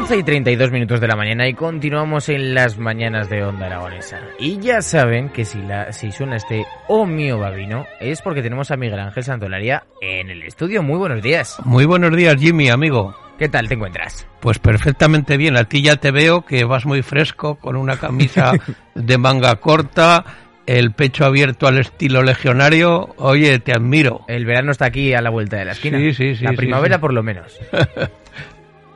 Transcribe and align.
11 0.00 0.16
y 0.16 0.22
32 0.22 0.72
minutos 0.72 0.98
de 0.98 1.06
la 1.06 1.14
mañana 1.14 1.46
y 1.46 1.52
continuamos 1.52 2.30
en 2.30 2.54
las 2.54 2.78
mañanas 2.78 3.28
de 3.28 3.44
Onda 3.44 3.66
Aragonesa. 3.66 4.18
Y 4.38 4.58
ya 4.58 4.80
saben 4.80 5.28
que 5.28 5.44
si, 5.44 5.60
la, 5.60 5.92
si 5.92 6.10
suena 6.10 6.36
este 6.36 6.64
Oh 6.88 7.04
mío 7.04 7.38
babino 7.38 7.84
es 8.00 8.22
porque 8.22 8.40
tenemos 8.40 8.70
a 8.70 8.78
Miguel 8.78 8.98
Ángel 8.98 9.24
Santolaria 9.24 9.84
en 10.00 10.30
el 10.30 10.42
estudio. 10.42 10.82
Muy 10.82 10.96
buenos 10.96 11.22
días. 11.22 11.58
Muy 11.66 11.84
buenos 11.84 12.16
días, 12.16 12.34
Jimmy, 12.36 12.70
amigo. 12.70 13.14
¿Qué 13.38 13.50
tal 13.50 13.68
te 13.68 13.74
encuentras? 13.74 14.26
Pues 14.40 14.58
perfectamente 14.58 15.36
bien. 15.36 15.58
A 15.58 15.64
ti 15.64 15.82
ya 15.82 15.96
te 15.96 16.12
veo 16.12 16.46
que 16.46 16.64
vas 16.64 16.86
muy 16.86 17.02
fresco 17.02 17.56
con 17.56 17.76
una 17.76 17.98
camisa 17.98 18.52
de 18.94 19.18
manga 19.18 19.56
corta, 19.56 20.24
el 20.64 20.92
pecho 20.92 21.26
abierto 21.26 21.66
al 21.66 21.78
estilo 21.78 22.22
legionario. 22.22 23.14
Oye, 23.18 23.58
te 23.58 23.72
admiro. 23.72 24.22
El 24.28 24.46
verano 24.46 24.72
está 24.72 24.86
aquí 24.86 25.12
a 25.12 25.20
la 25.20 25.28
vuelta 25.28 25.58
de 25.58 25.66
la 25.66 25.72
esquina. 25.72 25.98
Sí, 25.98 26.14
sí, 26.14 26.36
sí. 26.36 26.44
La 26.44 26.52
sí, 26.52 26.56
primavera 26.56 26.96
sí. 26.96 27.00
por 27.02 27.12
lo 27.12 27.22
menos. 27.22 27.60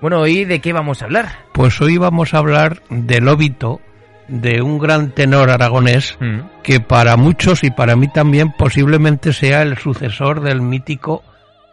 Bueno, 0.05 0.27
¿y 0.27 0.45
de 0.45 0.61
qué 0.61 0.75
vamos 0.75 1.01
a 1.01 1.07
hablar? 1.07 1.33
Pues 1.53 1.81
hoy 1.81 1.97
vamos 1.97 2.35
a 2.35 2.37
hablar 2.37 2.83
del 2.91 3.27
óbito 3.27 3.81
de 4.29 4.61
un 4.61 4.79
gran 4.79 5.13
tenor 5.13 5.49
aragonés 5.49 6.19
Mm. 6.21 6.41
que 6.63 6.79
para 6.79 7.17
muchos 7.17 7.65
y 7.65 7.71
para 7.71 7.97
mí 7.97 8.09
también 8.09 8.53
posiblemente 8.53 9.33
sea 9.33 9.63
el 9.63 9.79
sucesor 9.79 10.43
del 10.43 10.61
mítico 10.61 11.25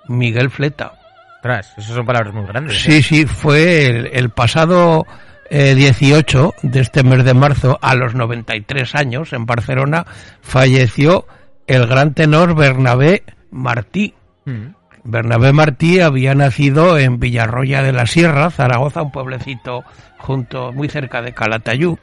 Miguel 0.08 0.50
Fleta. 0.50 0.94
Ostras, 1.36 1.74
esas 1.78 1.94
son 1.94 2.06
palabras 2.06 2.34
muy 2.34 2.46
grandes. 2.46 2.78
¿eh? 2.78 2.80
Sí, 2.80 3.04
sí, 3.04 3.26
fue 3.26 3.88
el, 3.88 4.09
el 4.14 4.30
pasado 4.30 5.06
eh, 5.50 5.76
18 5.76 6.54
de 6.62 6.80
este 6.80 7.04
mes 7.04 7.26
de 7.26 7.34
marzo, 7.34 7.80
a 7.82 7.96
los 7.96 8.16
93 8.16 8.96
años, 8.96 9.34
en 9.34 9.46
Barcelona, 9.46 10.06
falleció 10.40 11.28
el 11.68 11.86
gran 11.86 12.14
tenor 12.14 12.56
Bernabé 12.56 13.24
Martí. 13.50 14.14
Mm. 14.46 14.68
Bernabé 15.04 15.52
Martí 15.54 16.00
había 16.00 16.36
nacido 16.36 16.98
en 16.98 17.20
Villarroya 17.20 17.82
de 17.82 17.92
la 17.92 18.06
Sierra, 18.06 18.52
Zaragoza, 18.52 19.02
un 19.02 19.12
pueblecito 19.12 19.84
junto, 20.18 20.72
muy 20.72 20.90
cerca 20.90 21.22
de 21.22 21.34
Calatayud, 21.34 21.98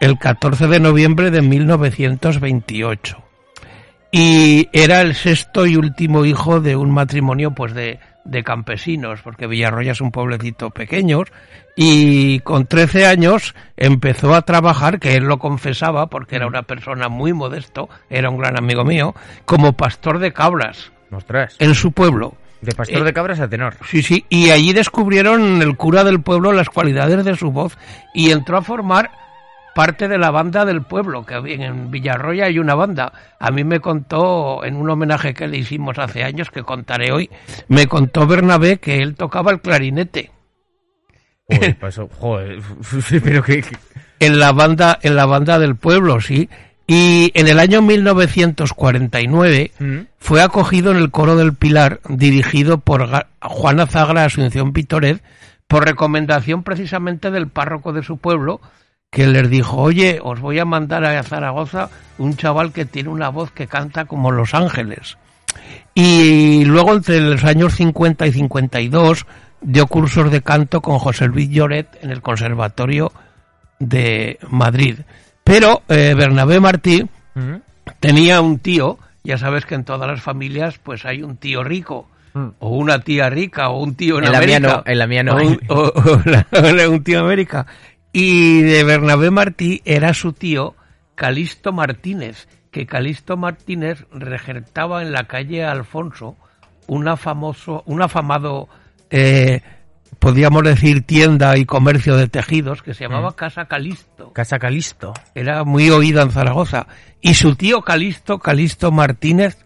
el 0.00 0.18
14 0.18 0.66
de 0.66 0.80
noviembre 0.80 1.30
de 1.30 1.42
1928. 1.42 3.22
Y 4.12 4.68
era 4.72 5.02
el 5.02 5.14
sexto 5.14 5.66
y 5.66 5.76
último 5.76 6.24
hijo 6.24 6.60
de 6.60 6.74
un 6.74 6.90
matrimonio 6.90 7.52
pues 7.52 7.74
de, 7.74 8.00
de 8.24 8.42
campesinos, 8.42 9.20
porque 9.22 9.46
Villarroya 9.46 9.92
es 9.92 10.00
un 10.00 10.10
pueblecito 10.10 10.70
pequeño, 10.70 11.22
y 11.76 12.40
con 12.40 12.66
13 12.66 13.06
años 13.06 13.54
empezó 13.76 14.34
a 14.34 14.42
trabajar, 14.42 14.98
que 14.98 15.14
él 15.14 15.24
lo 15.24 15.38
confesaba, 15.38 16.08
porque 16.08 16.36
era 16.36 16.48
una 16.48 16.62
persona 16.62 17.08
muy 17.08 17.32
modesto, 17.32 17.88
era 18.08 18.30
un 18.30 18.38
gran 18.38 18.58
amigo 18.58 18.84
mío, 18.84 19.14
como 19.44 19.74
pastor 19.74 20.18
de 20.18 20.32
cabras 20.32 20.90
en 21.58 21.74
su 21.74 21.92
pueblo. 21.92 22.34
De 22.60 22.72
pastor 22.72 22.98
Eh, 23.00 23.04
de 23.04 23.12
cabras 23.12 23.40
a 23.40 23.48
tenor. 23.48 23.74
Sí, 23.88 24.02
sí, 24.02 24.24
y 24.28 24.50
allí 24.50 24.72
descubrieron 24.72 25.62
el 25.62 25.76
cura 25.76 26.04
del 26.04 26.20
pueblo 26.20 26.52
las 26.52 26.68
cualidades 26.68 27.24
de 27.24 27.36
su 27.36 27.50
voz 27.52 27.78
y 28.14 28.30
entró 28.32 28.58
a 28.58 28.62
formar 28.62 29.10
parte 29.74 30.08
de 30.08 30.18
la 30.18 30.30
banda 30.30 30.64
del 30.64 30.82
pueblo, 30.82 31.24
que 31.24 31.36
en 31.36 31.90
Villarroya 31.90 32.46
hay 32.46 32.58
una 32.58 32.74
banda. 32.74 33.12
A 33.38 33.50
mí 33.50 33.64
me 33.64 33.80
contó, 33.80 34.64
en 34.64 34.76
un 34.76 34.90
homenaje 34.90 35.32
que 35.32 35.46
le 35.48 35.58
hicimos 35.58 35.98
hace 35.98 36.22
años, 36.24 36.50
que 36.50 36.62
contaré 36.64 37.12
hoy, 37.12 37.30
me 37.68 37.86
contó 37.86 38.26
Bernabé 38.26 38.78
que 38.78 38.98
él 39.00 39.14
tocaba 39.14 39.52
el 39.52 39.60
clarinete 39.60 40.30
Joder, 41.46 41.78
pa' 41.78 41.88
eso- 41.88 42.08
joder, 42.18 42.58
pero 43.24 43.42
que- 43.42 43.64
en 44.18 44.38
la 44.38 44.52
banda, 44.52 44.98
en 45.02 45.16
la 45.16 45.24
banda 45.26 45.58
del 45.58 45.76
pueblo, 45.76 46.20
sí. 46.20 46.48
Y 46.92 47.30
en 47.38 47.46
el 47.46 47.60
año 47.60 47.82
1949 47.82 49.70
Mm. 49.78 49.98
fue 50.18 50.42
acogido 50.42 50.90
en 50.90 50.96
el 50.96 51.12
coro 51.12 51.36
del 51.36 51.54
Pilar, 51.54 52.00
dirigido 52.08 52.78
por 52.78 53.08
Juana 53.40 53.86
Zagra 53.86 54.24
Asunción 54.24 54.72
Pitoret, 54.72 55.22
por 55.68 55.84
recomendación 55.84 56.64
precisamente 56.64 57.30
del 57.30 57.46
párroco 57.46 57.92
de 57.92 58.02
su 58.02 58.16
pueblo, 58.16 58.60
que 59.12 59.28
les 59.28 59.48
dijo, 59.48 59.76
oye, 59.76 60.18
os 60.20 60.40
voy 60.40 60.58
a 60.58 60.64
mandar 60.64 61.04
a 61.04 61.22
Zaragoza 61.22 61.90
un 62.18 62.36
chaval 62.36 62.72
que 62.72 62.86
tiene 62.86 63.08
una 63.08 63.28
voz 63.28 63.52
que 63.52 63.68
canta 63.68 64.06
como 64.06 64.32
Los 64.32 64.52
Ángeles. 64.52 65.16
Y 65.94 66.64
luego 66.64 66.92
entre 66.94 67.20
los 67.20 67.44
años 67.44 67.74
50 67.76 68.26
y 68.26 68.32
52 68.32 69.26
dio 69.60 69.86
cursos 69.86 70.32
de 70.32 70.42
canto 70.42 70.80
con 70.80 70.98
José 70.98 71.26
Luis 71.26 71.48
Lloret 71.50 71.86
en 72.02 72.10
el 72.10 72.20
Conservatorio 72.20 73.12
de 73.78 74.40
Madrid. 74.48 74.96
Pero 75.44 75.82
eh, 75.88 76.14
Bernabé 76.16 76.60
Martí 76.60 77.06
Mm. 77.34 77.54
tenía 78.00 78.40
un 78.40 78.58
tío, 78.58 78.98
ya 79.22 79.38
sabes 79.38 79.64
que 79.66 79.74
en 79.76 79.84
todas 79.84 80.08
las 80.10 80.20
familias 80.20 80.78
pues 80.82 81.04
hay 81.06 81.22
un 81.22 81.36
tío 81.36 81.62
rico, 81.62 82.08
Mm. 82.32 82.48
o 82.60 82.70
una 82.76 83.00
tía 83.00 83.28
rica, 83.30 83.68
o 83.70 83.82
un 83.82 83.94
tío 83.94 84.18
en, 84.18 84.24
En 84.24 84.32
la 84.32 84.40
mía 84.40 84.60
no, 84.60 84.82
en 84.86 84.98
la 84.98 85.06
mía 85.06 85.22
no 85.24 85.34
o 85.36 85.42
un, 85.44 85.60
o- 85.68 85.92
o 86.52 86.72
la- 86.72 86.88
un 86.88 87.02
tío 87.04 87.18
en 87.18 87.24
América. 87.24 87.66
Y 88.12 88.62
de 88.62 88.82
Bernabé 88.84 89.30
Martí 89.30 89.80
era 89.84 90.12
su 90.14 90.32
tío 90.32 90.74
Calisto 91.14 91.72
Martínez, 91.72 92.48
que 92.70 92.86
Calisto 92.86 93.36
Martínez 93.36 94.04
regertaba 94.12 95.02
en 95.02 95.12
la 95.12 95.24
calle 95.24 95.64
Alfonso 95.64 96.36
una 96.86 97.16
famoso, 97.16 97.82
un 97.86 98.02
afamado, 98.02 98.68
eh, 99.10 99.60
podríamos 100.18 100.62
decir, 100.64 101.02
tienda 101.02 101.56
y 101.56 101.64
comercio 101.64 102.16
de 102.16 102.28
tejidos 102.28 102.82
que 102.82 102.92
se 102.94 103.04
llamaba 103.04 103.34
Casa 103.36 103.64
Calisto 103.66 104.32
Casa 104.32 104.58
Calisto. 104.58 105.14
era 105.34 105.64
muy 105.64 105.88
oído 105.90 106.20
en 106.22 106.30
Zaragoza. 106.30 106.86
Y 107.22 107.34
su 107.34 107.54
tío 107.56 107.82
Calisto, 107.82 108.38
Calisto 108.38 108.90
Martínez, 108.92 109.58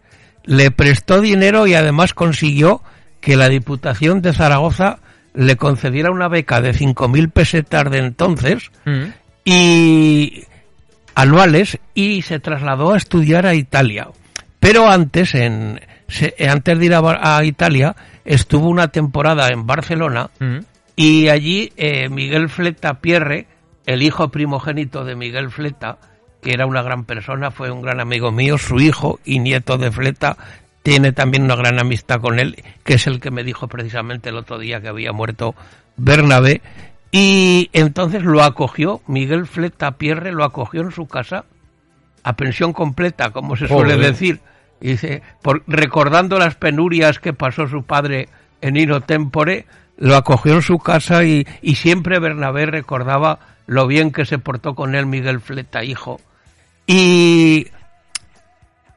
le 0.45 0.71
prestó 0.71 1.21
dinero 1.21 1.67
y 1.67 1.75
además 1.75 2.15
consiguió 2.15 2.83
que 3.21 3.37
la 3.37 3.49
Diputación 3.49 4.21
de 4.23 4.33
Zaragoza 4.35 4.99
le 5.33 5.57
concediera 5.57 6.11
una 6.11 6.29
beca 6.29 6.61
de 6.61 6.73
5.000 6.75 7.31
pesetas 7.33 7.91
de 7.91 7.99
entonces 7.99 8.71
Mm. 8.85 9.05
y 9.45 10.45
anuales 11.15 11.79
y 11.95 12.23
se 12.23 12.41
trasladó 12.41 12.93
a 12.93 12.97
estudiar 12.97 13.47
a 13.47 13.55
Italia. 13.55 14.09
Pero 14.61 14.89
antes, 14.89 15.35
en, 15.35 15.81
se- 16.09 16.35
antes 16.49 16.79
de 16.79 16.87
ir 16.87 16.95
a, 16.95 17.37
a 17.39 17.45
Italia, 17.45 17.95
estuvo 18.25 18.69
una 18.69 18.89
temporada 18.89 19.49
en 19.49 19.67
Barcelona 19.67 20.31
Mm. 20.39 20.59
y 20.97 21.29
allí 21.29 21.73
eh, 21.77 22.09
Miguel 22.09 22.49
Fleta 22.49 22.95
Pierre, 23.01 23.47
el 23.87 24.03
hijo 24.03 24.29
primogénito 24.29 25.05
de 25.05 25.17
Miguel 25.17 25.51
Fleta, 25.51 25.99
que 26.43 26.53
era 26.53 26.67
una 26.67 26.83
gran 26.83 27.05
persona, 27.05 27.51
fue 27.51 27.71
un 27.71 27.83
gran 27.83 28.01
amigo 28.01 28.31
mío, 28.33 28.59
su 28.59 28.81
hijo 28.81 29.19
y 29.25 29.39
nieto 29.39 29.79
de 29.79 29.91
Fleta, 29.91 30.37
tiene 30.83 31.13
también 31.13 31.45
una 31.45 31.57
gran 31.57 31.79
amistad 31.81 32.21
con 32.21 32.39
él, 32.39 32.63
que 32.85 32.95
es 32.95 33.07
el 33.07 33.21
que 33.21 33.31
me 33.31 33.45
dijo 33.45 33.69
precisamente 33.69 34.29
el 34.29 34.37
otro 34.37 34.59
día 34.59 34.81
que 34.81 34.89
había 34.89 35.13
muerto 35.13 35.55
Bernabé. 35.97 36.61
Y 37.11 37.71
entonces 37.73 38.23
lo 38.23 38.43
acogió, 38.43 39.01
Miguel 39.07 39.47
Fleta 39.47 39.93
Pierre 39.93 40.33
lo 40.33 40.45
acogió 40.45 40.83
en 40.83 40.91
su 40.91 41.07
casa, 41.07 41.45
a 42.23 42.37
pensión 42.37 42.73
completa, 42.73 43.31
como 43.31 43.57
se 43.57 43.69
suele 43.69 43.97
decir. 43.97 44.41
Dice, 44.81 45.23
por- 45.43 45.63
recordando 45.67 46.39
las 46.39 46.55
penurias 46.57 47.19
que 47.19 47.33
pasó 47.33 47.67
su 47.69 47.85
padre 47.85 48.29
en 48.61 48.77
Ino 48.77 49.01
Tempore, 49.01 49.67
lo 49.97 50.17
acogió 50.17 50.55
en 50.55 50.63
su 50.63 50.79
casa 50.79 51.25
y, 51.25 51.47
y 51.63 51.77
siempre 51.77 52.19
Bernabé 52.19 52.67
recordaba 52.67 53.39
lo 53.67 53.87
bien 53.87 54.11
que 54.13 54.25
se 54.27 54.39
portó 54.39 54.75
con 54.75 54.95
él 54.95 55.07
Miguel 55.07 55.41
Fleta, 55.41 55.85
hijo. 55.85 56.21
Y 56.87 57.69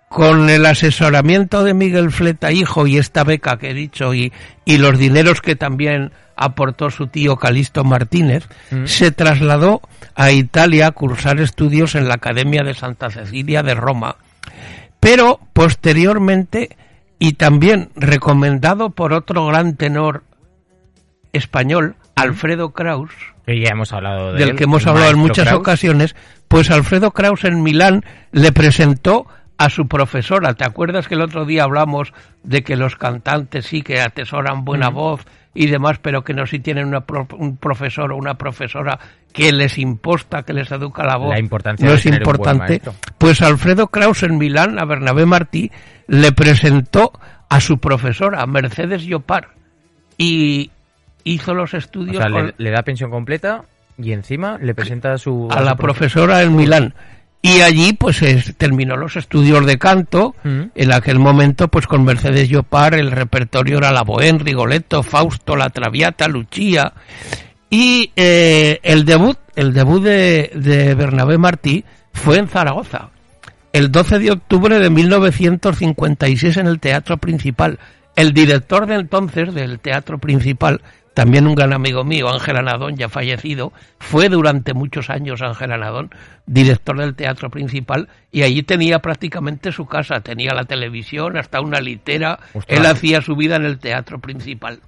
con 0.09 0.49
el 0.49 0.65
asesoramiento 0.65 1.63
de 1.63 1.73
Miguel 1.73 2.11
Fleta 2.11 2.51
hijo 2.51 2.87
y 2.87 2.97
esta 2.97 3.23
beca 3.23 3.57
que 3.57 3.71
he 3.71 3.73
dicho 3.73 4.13
y, 4.13 4.31
y 4.65 4.77
los 4.77 4.97
dineros 4.97 5.41
que 5.41 5.55
también 5.55 6.11
aportó 6.35 6.89
su 6.91 7.07
tío 7.07 7.35
Calisto 7.37 7.83
Martínez, 7.83 8.47
Mm. 8.71 8.85
se 8.85 9.11
trasladó 9.11 9.81
a 10.15 10.31
Italia 10.31 10.87
a 10.87 10.91
cursar 10.91 11.39
estudios 11.39 11.95
en 11.95 12.07
la 12.07 12.15
Academia 12.15 12.63
de 12.63 12.73
Santa 12.73 13.09
Cecilia 13.09 13.63
de 13.63 13.73
Roma. 13.73 14.15
Pero 15.07 15.39
posteriormente, 15.53 16.75
y 17.17 17.35
también 17.35 17.91
recomendado 17.95 18.89
por 18.89 19.13
otro 19.13 19.45
gran 19.45 19.77
tenor 19.77 20.25
español, 21.31 21.95
Alfredo 22.13 22.71
Kraus, 22.71 23.11
Que 23.45 23.57
ya 23.57 23.69
hemos 23.69 23.93
hablado 23.93 24.33
de 24.33 24.39
del 24.39 24.49
él, 24.49 24.55
que 24.57 24.65
hemos 24.65 24.85
hablado 24.85 25.11
en 25.11 25.17
muchas 25.17 25.47
Kraus. 25.47 25.61
ocasiones, 25.61 26.13
pues 26.49 26.69
Alfredo 26.71 27.11
Kraus 27.11 27.45
en 27.45 27.63
Milán 27.63 28.03
le 28.33 28.51
presentó 28.51 29.27
a 29.57 29.69
su 29.69 29.87
profesora. 29.87 30.55
¿Te 30.55 30.65
acuerdas 30.65 31.07
que 31.07 31.15
el 31.15 31.21
otro 31.21 31.45
día 31.45 31.63
hablamos 31.63 32.11
de 32.43 32.63
que 32.63 32.75
los 32.75 32.97
cantantes 32.97 33.65
sí 33.65 33.83
que 33.83 34.01
atesoran 34.01 34.65
buena 34.65 34.89
voz 34.89 35.25
y 35.59 35.67
demás, 35.67 35.97
pero 36.01 36.23
que 36.23 36.33
no 36.33 36.45
si 36.45 36.59
tienen 36.59 36.85
una 36.87 37.01
pro- 37.01 37.27
un 37.37 37.57
profesor 37.57 38.11
o 38.11 38.17
una 38.17 38.35
profesora 38.35 38.99
que 39.33 39.51
les 39.51 39.77
imposta, 39.77 40.43
que 40.43 40.53
les 40.53 40.71
educa 40.71 41.03
la 41.03 41.17
voz? 41.17 41.29
La 41.33 41.39
importancia 41.39 41.85
no 41.85 41.93
de 41.93 41.97
es 41.97 42.05
importante. 42.05 42.79
Pues 43.17 43.41
Alfredo 43.41 43.87
Kraus 43.87 44.23
en 44.23 44.37
Milán, 44.37 44.77
a 44.79 44.85
Bernabé 44.85 45.25
Martí, 45.25 45.71
le 46.07 46.31
presentó 46.31 47.11
a 47.49 47.59
su 47.59 47.79
profesora, 47.79 48.45
Mercedes 48.45 49.03
Llopar, 49.03 49.49
y 50.17 50.71
hizo 51.23 51.53
los 51.53 51.73
O 51.73 51.77
estudios 51.77 52.17
sea, 52.17 52.29
con- 52.31 52.47
le, 52.47 52.53
le 52.57 52.71
da 52.71 52.83
pensión 52.83 53.09
completa 53.09 53.63
y 53.97 54.11
encima 54.11 54.57
le 54.61 54.75
presenta 54.75 55.13
a 55.13 55.17
su... 55.17 55.47
a 55.51 55.61
la 55.61 55.73
profe- 55.75 55.77
profesora 55.81 56.43
en 56.43 56.55
Milán. 56.55 56.93
Y 57.47 57.61
allí 57.61 57.93
pues 57.93 58.21
es- 58.21 58.55
terminó 58.57 58.97
los 58.97 59.15
estudios 59.15 59.65
de 59.65 59.77
canto. 59.77 60.35
Mm. 60.43 60.61
En 60.75 60.93
aquel 60.93 61.19
momento 61.19 61.67
pues 61.67 61.87
con 61.87 62.03
Mercedes 62.03 62.49
Llopar 62.49 62.93
el 62.95 63.11
repertorio 63.11 63.77
era 63.77 63.91
la 63.91 64.03
Bohème, 64.03 64.39
Rigoletto, 64.39 65.03
Fausto, 65.03 65.55
La 65.55 65.69
Traviata, 65.69 66.27
Lucia. 66.27 66.93
Y 67.69 68.11
eh, 68.15 68.79
el 68.83 69.05
debut, 69.05 69.37
el 69.55 69.73
debut 69.73 70.01
de, 70.01 70.51
de 70.55 70.95
Bernabé 70.95 71.37
Martí 71.37 71.83
fue 72.13 72.37
en 72.37 72.47
Zaragoza. 72.47 73.09
El 73.73 73.91
12 73.91 74.19
de 74.19 74.31
octubre 74.31 74.79
de 74.79 74.89
1956 74.89 76.57
en 76.57 76.67
el 76.67 76.79
Teatro 76.79 77.17
Principal. 77.17 77.79
El 78.15 78.33
director 78.33 78.87
de 78.87 78.95
entonces 78.95 79.53
del 79.53 79.79
Teatro 79.79 80.17
Principal, 80.17 80.81
también 81.17 81.47
un 81.47 81.55
gran 81.55 81.73
amigo 81.73 82.03
mío, 82.03 82.29
Ángel 82.29 82.57
Anadón, 82.57 82.95
ya 82.95 83.09
fallecido, 83.09 83.73
fue 83.97 84.29
durante 84.29 84.75
muchos 84.75 85.09
años 85.09 85.41
Ángel 85.41 85.71
Anadón, 85.71 86.11
director 86.45 86.95
del 86.99 87.15
Teatro 87.15 87.49
Principal, 87.49 88.07
y 88.31 88.43
allí 88.43 88.61
tenía 88.61 88.99
prácticamente 88.99 89.71
su 89.71 89.87
casa, 89.87 90.19
tenía 90.19 90.53
la 90.53 90.65
televisión, 90.65 91.35
hasta 91.35 91.59
una 91.59 91.81
litera, 91.81 92.37
Ostras. 92.53 92.65
él 92.79 92.85
hacía 92.85 93.21
su 93.21 93.35
vida 93.35 93.55
en 93.55 93.65
el 93.65 93.79
Teatro 93.79 94.19
Principal. 94.19 94.79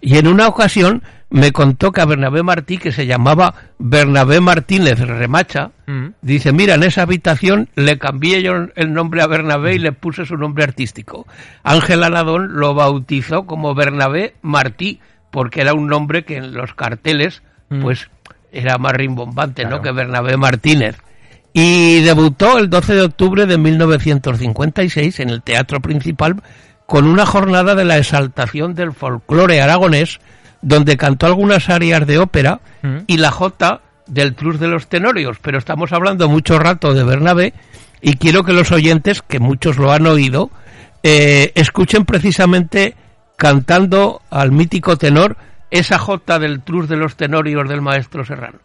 Y 0.00 0.16
en 0.16 0.26
una 0.26 0.48
ocasión 0.48 1.02
me 1.28 1.52
contó 1.52 1.92
que 1.92 2.00
a 2.00 2.06
Bernabé 2.06 2.42
Martí, 2.42 2.78
que 2.78 2.90
se 2.92 3.04
llamaba 3.04 3.52
Bernabé 3.78 4.40
Martínez 4.40 4.98
Remacha, 5.00 5.72
Mm. 5.86 6.12
dice, 6.22 6.52
mira, 6.52 6.76
en 6.76 6.82
esa 6.84 7.02
habitación 7.02 7.68
le 7.74 7.98
cambié 7.98 8.42
yo 8.42 8.52
el 8.74 8.92
nombre 8.94 9.20
a 9.20 9.26
Bernabé 9.26 9.74
y 9.74 9.78
le 9.78 9.92
puse 9.92 10.24
su 10.24 10.38
nombre 10.38 10.64
artístico. 10.64 11.26
Ángel 11.62 12.04
Aladón 12.04 12.54
lo 12.58 12.72
bautizó 12.72 13.44
como 13.44 13.74
Bernabé 13.74 14.34
Martí, 14.40 15.00
porque 15.30 15.60
era 15.60 15.74
un 15.74 15.86
nombre 15.88 16.24
que 16.24 16.36
en 16.36 16.54
los 16.54 16.74
carteles, 16.74 17.42
Mm. 17.70 17.82
pues, 17.82 18.08
era 18.50 18.78
más 18.78 18.92
rimbombante, 18.92 19.64
¿no?, 19.66 19.82
que 19.82 19.92
Bernabé 19.92 20.36
Martínez. 20.38 20.96
Y 21.52 22.00
debutó 22.02 22.56
el 22.58 22.70
12 22.70 22.94
de 22.94 23.02
octubre 23.02 23.44
de 23.46 23.58
1956 23.58 25.20
en 25.20 25.30
el 25.30 25.42
Teatro 25.42 25.80
Principal 25.80 26.36
con 26.86 27.06
una 27.06 27.26
jornada 27.26 27.74
de 27.74 27.84
la 27.84 27.98
exaltación 27.98 28.74
del 28.74 28.92
folclore 28.92 29.60
aragonés, 29.60 30.18
donde 30.62 30.96
cantó 30.96 31.26
algunas 31.26 31.68
arias 31.68 32.06
de 32.06 32.18
ópera 32.18 32.60
Mm. 32.82 32.96
y 33.06 33.16
la 33.18 33.30
jota 33.30 33.80
del 34.06 34.34
Trus 34.34 34.58
de 34.58 34.68
los 34.68 34.88
Tenorios. 34.88 35.38
Pero 35.42 35.58
estamos 35.58 35.92
hablando 35.92 36.28
mucho 36.28 36.58
rato 36.58 36.94
de 36.94 37.04
Bernabé 37.04 37.52
y 38.00 38.14
quiero 38.16 38.44
que 38.44 38.52
los 38.54 38.72
oyentes, 38.72 39.20
que 39.22 39.38
muchos 39.40 39.76
lo 39.76 39.92
han 39.92 40.06
oído, 40.06 40.50
eh, 41.02 41.52
escuchen 41.54 42.04
precisamente 42.06 42.94
cantando 43.38 44.20
al 44.30 44.50
mítico 44.50 44.98
tenor 44.98 45.36
esa 45.70 45.98
jota 45.98 46.40
del 46.40 46.60
Trus 46.60 46.88
de 46.88 46.96
los 46.96 47.16
Tenorios 47.16 47.68
del 47.68 47.80
maestro 47.80 48.24
Serrano. 48.24 48.58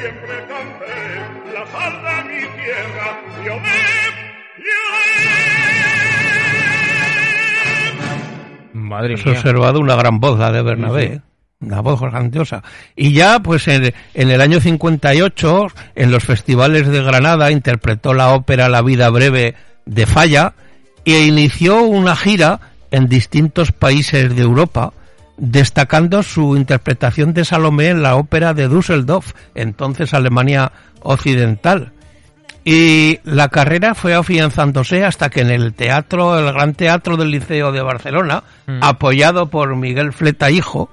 siempre 0.00 0.46
canté 0.48 1.28
observado 9.26 9.80
una 9.80 9.96
gran 9.96 10.20
voz, 10.20 10.38
de 10.38 10.62
Bernabé. 10.62 11.20
Una 11.60 11.80
voz 11.80 12.00
grandiosa. 12.00 12.62
Y 12.94 13.12
ya, 13.12 13.40
pues 13.40 13.66
en, 13.66 13.92
en, 14.14 14.30
el 14.30 14.40
año 14.40 14.60
58, 14.60 15.66
en 15.96 16.12
los 16.12 16.24
festivales 16.24 16.86
de 16.86 17.02
Granada, 17.02 17.50
interpretó 17.50 18.14
la 18.14 18.32
ópera 18.32 18.68
La 18.68 18.82
vida 18.82 19.10
breve 19.10 19.56
de 19.84 20.06
Falla 20.06 20.54
e 21.04 21.24
inició 21.24 21.82
una 21.82 22.14
gira 22.14 22.60
en 22.90 23.08
distintos 23.08 23.72
países 23.72 24.34
de 24.36 24.42
Europa 24.42 24.92
destacando 25.38 26.22
su 26.22 26.56
interpretación 26.56 27.32
de 27.32 27.44
Salomé 27.44 27.88
en 27.88 28.02
la 28.02 28.16
ópera 28.16 28.54
de 28.54 28.68
Düsseldorf, 28.68 29.32
entonces 29.54 30.12
Alemania 30.12 30.72
Occidental. 31.00 31.92
Y 32.64 33.20
la 33.24 33.48
carrera 33.48 33.94
fue 33.94 34.14
afianzándose 34.14 35.04
hasta 35.04 35.30
que 35.30 35.40
en 35.40 35.50
el 35.50 35.72
teatro, 35.72 36.38
el 36.38 36.52
Gran 36.52 36.74
Teatro 36.74 37.16
del 37.16 37.30
Liceo 37.30 37.72
de 37.72 37.80
Barcelona, 37.80 38.42
Mm. 38.66 38.80
apoyado 38.82 39.48
por 39.48 39.74
Miguel 39.76 40.12
Fleta 40.12 40.50
Hijo, 40.50 40.90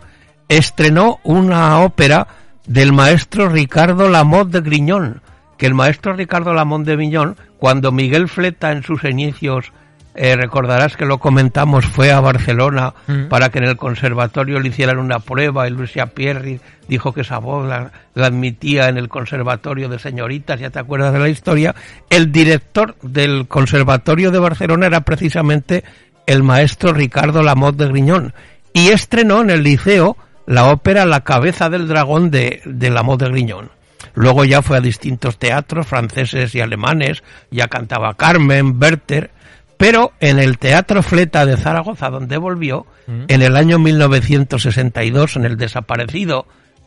estrenó 0.48 1.20
una 1.24 1.80
ópera 1.82 2.28
del 2.66 2.94
maestro 2.94 3.50
Ricardo 3.50 4.08
Lamont 4.10 4.52
de 4.52 4.62
Griñón, 4.62 5.22
que 5.58 5.66
el 5.66 5.74
maestro 5.74 6.14
Ricardo 6.14 6.54
Lamont 6.54 6.86
de 6.86 6.96
Griñón, 6.96 7.36
cuando 7.58 7.92
Miguel 7.92 8.30
Fleta 8.30 8.72
en 8.72 8.84
sus 8.84 9.04
inicios, 9.04 9.74
eh, 10.16 10.36
recordarás 10.36 10.96
que 10.96 11.06
lo 11.06 11.18
comentamos, 11.18 11.86
fue 11.86 12.12
a 12.12 12.20
Barcelona 12.20 12.94
Mm. 13.08 13.28
para 13.28 13.50
que 13.50 13.60
en 13.60 13.66
el 13.66 13.78
conservatorio 13.78 14.60
le 14.60 14.70
hicieran 14.70 14.98
una 14.98 15.20
prueba 15.20 15.68
y 15.68 15.72
Lucia 15.72 16.08
Pierri 16.08 16.60
dijo 16.88 17.14
que 17.14 17.22
esa 17.22 17.40
voz 17.40 17.68
la, 17.68 17.92
la 18.14 18.28
admitía 18.28 18.90
en 18.90 18.98
el 18.98 19.10
conservatorio 19.10 19.90
de 19.90 20.00
señoritas, 20.00 20.60
ya 20.60 20.70
te 20.70 20.80
acuerdas 20.80 21.14
de 21.14 21.20
la 21.20 21.30
historia, 21.30 21.76
el 22.10 22.32
director 22.32 22.96
del 23.02 23.48
conservatorio 23.48 24.32
de 24.32 24.40
Barcelona 24.40 24.86
era 24.88 25.02
precisamente 25.02 25.84
el 26.26 26.44
maestro 26.44 26.94
Ricardo 26.94 27.44
Lamont 27.44 27.78
de 27.78 27.88
Griñón 27.88 28.34
y 28.74 28.90
estrenó 28.90 29.42
en 29.42 29.50
el 29.50 29.64
liceo 29.64 30.18
la 30.48 30.66
ópera 30.66 31.06
La 31.06 31.22
cabeza 31.22 31.70
del 31.70 31.88
dragón 31.88 32.32
de, 32.32 32.62
de 32.66 32.90
Lamont 32.90 33.22
de 33.22 33.30
Griñón. 33.30 33.72
Luego 34.14 34.46
ya 34.46 34.62
fue 34.62 34.78
a 34.78 34.82
distintos 34.82 35.38
teatros 35.40 35.88
franceses 35.88 36.54
y 36.56 36.62
alemanes, 36.62 37.24
ya 37.52 37.68
cantaba 37.68 38.14
Carmen, 38.14 38.78
Werther, 38.80 39.32
pero 39.78 40.12
en 40.20 40.40
el 40.40 40.58
Teatro 40.58 41.04
Fleta 41.04 41.46
de 41.46 41.58
Zaragoza, 41.58 42.10
donde 42.10 42.38
volvió, 42.38 42.86
en 43.28 43.42
el 43.42 43.56
año 43.56 43.78
1962, 43.80 45.36
en 45.36 45.46
el 45.46 45.58
desaparecido 45.58 46.46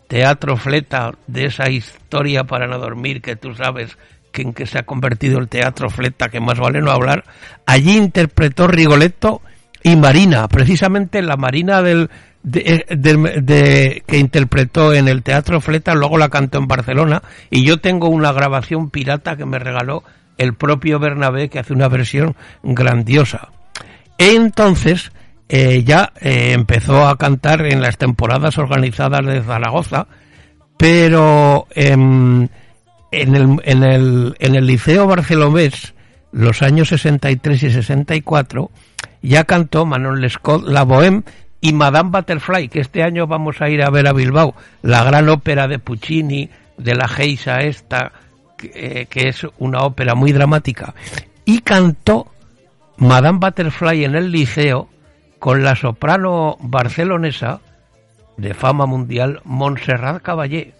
Teatro 0.08 0.56
Fleta 0.56 1.12
de 1.26 1.46
esa 1.46 1.68
historia 1.70 2.44
para 2.44 2.66
no 2.66 2.78
dormir 2.78 3.20
que 3.20 3.36
tú 3.36 3.54
sabes 3.54 3.96
que 4.32 4.42
en 4.42 4.52
que 4.52 4.66
se 4.66 4.78
ha 4.78 4.82
convertido 4.84 5.38
el 5.38 5.48
Teatro 5.48 5.90
Fleta, 5.90 6.28
que 6.28 6.40
más 6.40 6.58
vale 6.58 6.80
no 6.80 6.90
hablar, 6.90 7.24
allí 7.66 7.96
interpretó 7.96 8.66
Rigoletto 8.68 9.42
y 9.82 9.96
Marina, 9.96 10.48
precisamente 10.48 11.22
la 11.22 11.36
Marina 11.36 11.82
del, 11.82 12.10
de, 12.42 12.84
de- 12.90 13.40
de- 13.42 14.02
que 14.06 14.18
interpretó 14.18 14.92
en 14.92 15.08
el 15.08 15.22
Teatro 15.22 15.60
Fleta, 15.60 15.94
luego 15.94 16.18
la 16.18 16.28
cantó 16.30 16.58
en 16.58 16.66
Barcelona, 16.68 17.22
y 17.50 17.64
yo 17.64 17.78
tengo 17.78 18.08
una 18.08 18.32
grabación 18.32 18.90
pirata 18.90 19.36
que 19.36 19.46
me 19.46 19.58
regaló 19.58 20.02
el 20.38 20.54
propio 20.54 20.98
Bernabé, 20.98 21.48
que 21.48 21.58
hace 21.58 21.72
una 21.72 21.88
versión 21.88 22.34
grandiosa. 22.62 23.48
Entonces, 24.16 25.12
eh, 25.48 25.82
ya 25.84 26.12
eh, 26.20 26.52
empezó 26.52 27.06
a 27.06 27.16
cantar 27.16 27.66
en 27.66 27.80
las 27.80 27.98
temporadas 27.98 28.58
organizadas 28.58 29.24
de 29.24 29.42
Zaragoza, 29.42 30.06
pero 30.76 31.66
em, 31.74 32.48
en, 33.10 33.34
el, 33.34 33.60
en, 33.64 33.82
el, 33.82 34.36
en 34.38 34.54
el 34.54 34.66
Liceo 34.66 35.06
Barcelomés, 35.06 35.94
los 36.32 36.62
años 36.62 36.88
63 36.88 37.62
y 37.62 37.70
64, 37.70 38.70
ya 39.22 39.44
cantó 39.44 39.86
Manon 39.86 40.20
Lescaut 40.20 40.66
La 40.66 40.84
Bohème 40.84 41.24
y 41.60 41.72
Madame 41.72 42.10
Butterfly, 42.10 42.68
que 42.68 42.80
este 42.80 43.02
año 43.02 43.26
vamos 43.26 43.60
a 43.60 43.68
ir 43.68 43.82
a 43.82 43.90
ver 43.90 44.06
a 44.06 44.12
Bilbao, 44.12 44.54
la 44.82 45.02
gran 45.04 45.28
ópera 45.28 45.66
de 45.66 45.78
Puccini, 45.78 46.50
de 46.76 46.94
la 46.94 47.08
Geisa 47.08 47.62
esta, 47.62 48.12
que, 48.58 48.70
eh, 48.74 49.06
que 49.06 49.28
es 49.28 49.46
una 49.58 49.80
ópera 49.80 50.14
muy 50.14 50.32
dramática, 50.32 50.94
y 51.46 51.60
cantó 51.60 52.26
Madame 52.98 53.38
Butterfly 53.38 54.04
en 54.04 54.16
el 54.16 54.30
liceo 54.30 54.90
con 55.38 55.62
la 55.62 55.76
soprano 55.76 56.56
barcelonesa 56.60 57.60
de 58.36 58.52
fama 58.54 58.84
mundial 58.86 59.40
Montserrat 59.44 60.20
Caballé. 60.20 60.74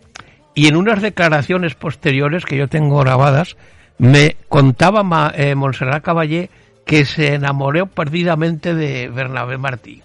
Y 0.55 0.67
en 0.67 0.77
unas 0.77 1.01
declaraciones 1.01 1.75
posteriores 1.75 2.45
que 2.45 2.57
yo 2.57 2.67
tengo 2.69 2.99
grabadas, 2.99 3.57
me 3.99 4.37
contaba 4.49 5.05
Ma- 5.05 5.33
eh, 5.35 5.55
Montserrat 5.55 6.03
Caballé 6.03 6.51
que 6.85 7.05
se 7.05 7.35
enamoró 7.35 7.87
perdidamente 7.87 8.75
de 8.75 9.09
Bernabé 9.09 9.59
Martí. 9.59 10.03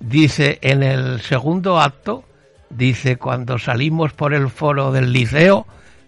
Dice, 0.00 0.58
en 0.60 0.82
el 0.82 1.20
segundo 1.22 1.80
acto, 1.80 2.24
dice, 2.68 3.16
cuando 3.16 3.58
salimos 3.58 4.12
por 4.12 4.34
el 4.34 4.50
foro 4.50 4.92
del 4.92 5.12
liceo, 5.12 5.66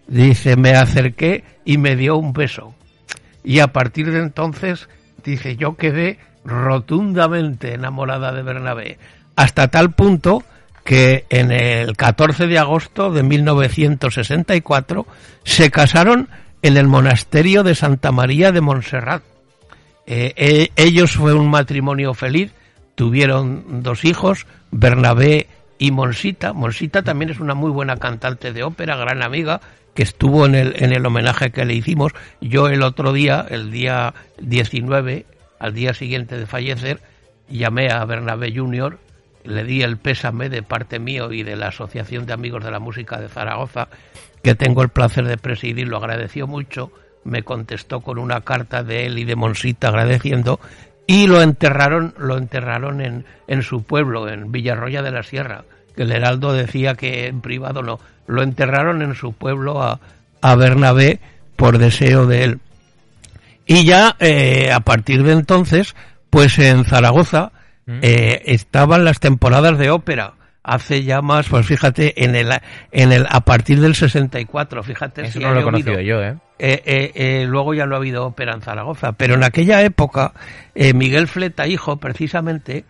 dice, 0.09 0.57
me 0.57 0.73
acerqué 0.73 1.45
y 1.65 1.79
me 1.79 1.95
dio 1.95 2.17
un 2.17 2.33
beso. 2.33 2.75
Y 3.45 3.61
a 3.61 3.69
partir 3.69 4.11
de 4.11 4.19
entonces, 4.19 4.89
dice, 5.25 5.57
yo 5.57 5.77
quedé 5.77 6.19
rotundamente 6.45 7.75
enamorada 7.75 8.33
de 8.33 8.43
Bernabé. 8.43 8.99
Hasta 9.37 9.69
tal 9.69 9.93
punto 9.93 10.43
que 10.83 11.27
en 11.29 11.53
el 11.53 11.97
14 11.97 12.47
de 12.47 12.59
agosto 12.59 13.13
de 13.13 13.23
1964 13.23 15.07
se 15.45 15.71
casaron 15.71 16.29
en 16.63 16.77
el 16.77 16.89
monasterio 16.89 17.63
de 17.63 17.75
Santa 17.75 18.11
María 18.11 18.53
de 18.53 18.61
Montserrat. 18.61 19.23
Eh, 20.07 20.33
eh, 20.37 20.71
ellos 20.77 21.13
fue 21.13 21.35
un 21.35 21.51
matrimonio 21.51 22.15
feliz, 22.15 22.53
tuvieron 22.95 23.83
dos 23.83 24.05
hijos, 24.07 24.47
Bernabé 24.71 25.47
y 25.79 25.91
Monsita. 25.91 26.55
Monsita 26.55 27.03
también 27.03 27.31
es 27.31 27.39
una 27.39 27.55
muy 27.55 27.71
buena 27.71 27.97
cantante 27.97 28.53
de 28.53 28.63
ópera, 28.63 28.97
gran 28.97 29.23
amiga, 29.23 29.61
que 29.99 30.05
estuvo 30.05 30.47
en 30.47 30.55
el, 30.55 30.75
en 30.77 30.93
el 30.93 31.05
homenaje 31.05 31.51
que 31.51 31.65
le 31.65 31.75
hicimos. 31.75 32.13
Yo 32.41 32.69
el 32.69 32.85
otro 32.85 33.13
día, 33.13 33.45
el 33.51 33.73
día 33.73 34.15
19, 34.41 35.27
al 35.59 35.75
día 35.75 35.93
siguiente 35.93 36.39
de 36.39 36.47
fallecer, 36.47 37.01
llamé 37.49 37.91
a 37.91 38.05
Bernabé 38.05 38.55
Junior, 38.55 39.01
le 39.43 39.65
di 39.65 39.83
el 39.83 39.97
pésame 39.97 40.51
de 40.51 40.63
parte 40.63 41.01
mío 41.01 41.33
y 41.33 41.43
de 41.43 41.57
la 41.57 41.71
Asociación 41.71 42.27
de 42.27 42.33
Amigos 42.33 42.63
de 42.63 42.71
la 42.71 42.79
Música 42.79 43.19
de 43.19 43.29
Zaragoza, 43.29 43.89
que 44.41 44.55
tengo 44.55 44.83
el 44.83 44.89
placer 44.89 45.27
de 45.27 45.37
presidir, 45.37 45.89
lo 45.89 45.97
agradeció 45.97 46.47
mucho, 46.47 46.93
me 47.25 47.43
contestó 47.43 47.99
con 48.01 48.19
una 48.19 48.43
carta 48.43 48.85
de 48.85 49.07
él 49.07 49.19
y 49.19 49.25
de 49.25 49.35
Monsita 49.35 49.89
agradeciendo, 49.89 50.61
y 51.09 51.27
lo 51.27 51.43
enterraron, 51.43 52.15
lo 52.19 52.39
enterraron 52.39 53.01
en, 53.01 53.25
en 53.49 53.63
su 53.63 53.83
pueblo, 53.83 54.29
en 54.29 54.53
Villarroya 54.53 55.03
de 55.03 55.11
la 55.11 55.25
Sierra, 55.25 55.65
que 55.99 56.05
el 56.05 56.13
Heraldo 56.13 56.53
decía 56.53 56.95
que 56.95 57.27
en 57.27 57.41
privado 57.41 57.83
no, 57.83 57.99
lo 58.29 58.45
enterraron 58.45 59.03
en 59.03 59.17
su 59.17 59.33
pueblo 59.33 59.83
a, 59.83 59.99
a 60.41 60.55
Bernabé 60.55 61.19
por 61.57 61.79
deseo 61.79 62.25
de 62.27 62.45
él. 62.45 62.61
Y 63.67 63.85
ya 63.85 64.15
eh, 64.21 64.71
a 64.73 64.79
partir 64.79 65.25
de 65.25 65.33
entonces, 65.33 65.97
pues 66.31 66.61
en 66.61 66.85
Zaragoza 66.85 67.51
eh, 68.01 68.43
estaban 68.45 69.05
las 69.05 69.19
temporadas 69.19 69.77
de 69.77 69.91
ópera. 69.91 70.35
Hace 70.63 71.03
ya 71.03 71.21
más, 71.21 71.49
pues 71.49 71.67
fíjate, 71.67 72.25
en 72.25 72.37
el, 72.37 72.53
en 72.93 73.11
el, 73.11 73.27
a 73.29 73.41
partir 73.41 73.81
del 73.81 73.97
64, 73.97 74.85
fíjate. 74.85 75.23
Eso 75.23 75.33
si 75.33 75.39
no 75.41 75.53
lo 75.53 75.61
he 75.61 75.65
conocido 75.65 76.01
yo, 76.01 76.23
¿eh? 76.23 76.37
Eh, 76.61 76.81
eh, 76.85 77.13
eh, 77.15 77.45
luego 77.45 77.75
ya 77.75 77.87
no 77.87 77.97
ha 77.97 77.99
habido 77.99 78.25
ópera 78.25 78.53
en 78.55 78.61
Zaragoza, 78.61 79.13
pero 79.13 79.35
en 79.35 79.43
aquella 79.43 79.83
época 79.83 80.33
Miguel 80.95 81.27
Fleta, 81.27 81.67
hijo, 81.67 81.97
precisamente, 81.97 82.85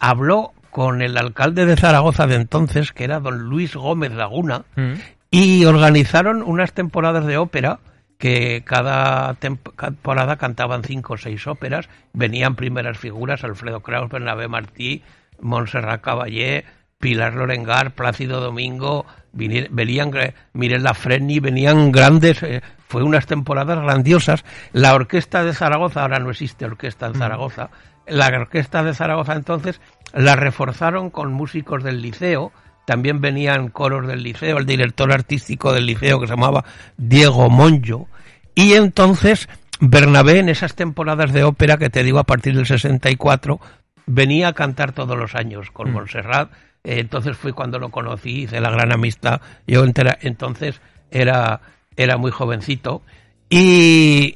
habló 0.00 0.54
con 0.70 1.02
el 1.02 1.16
alcalde 1.18 1.66
de 1.66 1.76
Zaragoza 1.76 2.26
de 2.26 2.36
entonces, 2.36 2.92
que 2.92 3.04
era 3.04 3.20
don 3.20 3.38
Luis 3.48 3.74
Gómez 3.74 4.12
Laguna, 4.12 4.64
Mm. 4.76 4.92
y 5.30 5.64
organizaron 5.64 6.42
unas 6.42 6.72
temporadas 6.72 7.26
de 7.26 7.36
ópera 7.38 7.78
que 8.18 8.62
cada 8.66 9.34
temp- 9.40 9.74
temporada 9.78 10.36
cantaban 10.36 10.82
cinco 10.82 11.14
o 11.14 11.16
seis 11.16 11.46
óperas, 11.46 11.88
venían 12.12 12.54
primeras 12.54 12.98
figuras, 12.98 13.44
Alfredo 13.44 13.80
Kraus, 13.80 14.10
Bernabé 14.10 14.46
Martí, 14.48 15.02
Montserrat 15.40 16.02
Caballé, 16.02 16.64
Pilar 16.98 17.34
Lorengar, 17.34 17.92
Plácido 17.92 18.40
Domingo, 18.40 19.06
venían 19.32 20.10
Mirella 20.52 20.92
Freni, 20.92 21.40
venían 21.40 21.90
grandes, 21.92 22.42
eh, 22.42 22.60
fue 22.88 23.02
unas 23.02 23.24
temporadas 23.26 23.80
grandiosas. 23.80 24.44
La 24.72 24.94
orquesta 24.94 25.42
de 25.42 25.54
Zaragoza, 25.54 26.02
ahora 26.02 26.18
no 26.18 26.30
existe 26.30 26.66
orquesta 26.66 27.06
en 27.06 27.14
Zaragoza, 27.14 27.70
la 28.10 28.26
orquesta 28.26 28.82
de 28.82 28.94
Zaragoza 28.94 29.34
entonces 29.34 29.80
la 30.12 30.36
reforzaron 30.36 31.10
con 31.10 31.32
músicos 31.32 31.82
del 31.84 32.02
liceo, 32.02 32.52
también 32.86 33.20
venían 33.20 33.68
coros 33.68 34.06
del 34.06 34.22
liceo, 34.22 34.58
el 34.58 34.66
director 34.66 35.12
artístico 35.12 35.72
del 35.72 35.86
liceo 35.86 36.20
que 36.20 36.26
se 36.26 36.32
llamaba 36.34 36.64
Diego 36.96 37.48
Monjo, 37.48 38.08
y 38.54 38.74
entonces 38.74 39.48
Bernabé 39.80 40.40
en 40.40 40.48
esas 40.48 40.74
temporadas 40.74 41.32
de 41.32 41.44
ópera 41.44 41.78
que 41.78 41.88
te 41.88 42.02
digo 42.02 42.18
a 42.18 42.24
partir 42.24 42.54
del 42.56 42.66
64 42.66 43.60
venía 44.06 44.48
a 44.48 44.52
cantar 44.52 44.92
todos 44.92 45.16
los 45.16 45.34
años 45.34 45.70
con 45.70 45.92
Montserrat, 45.92 46.50
eh, 46.82 46.98
entonces 46.98 47.36
fue 47.36 47.52
cuando 47.52 47.78
lo 47.78 47.90
conocí, 47.90 48.42
hice 48.42 48.60
la 48.60 48.70
gran 48.70 48.92
amistad, 48.92 49.40
yo 49.66 49.84
entera- 49.84 50.18
entonces 50.20 50.80
era, 51.12 51.60
era 51.96 52.16
muy 52.16 52.30
jovencito, 52.32 53.02
y 53.48 54.34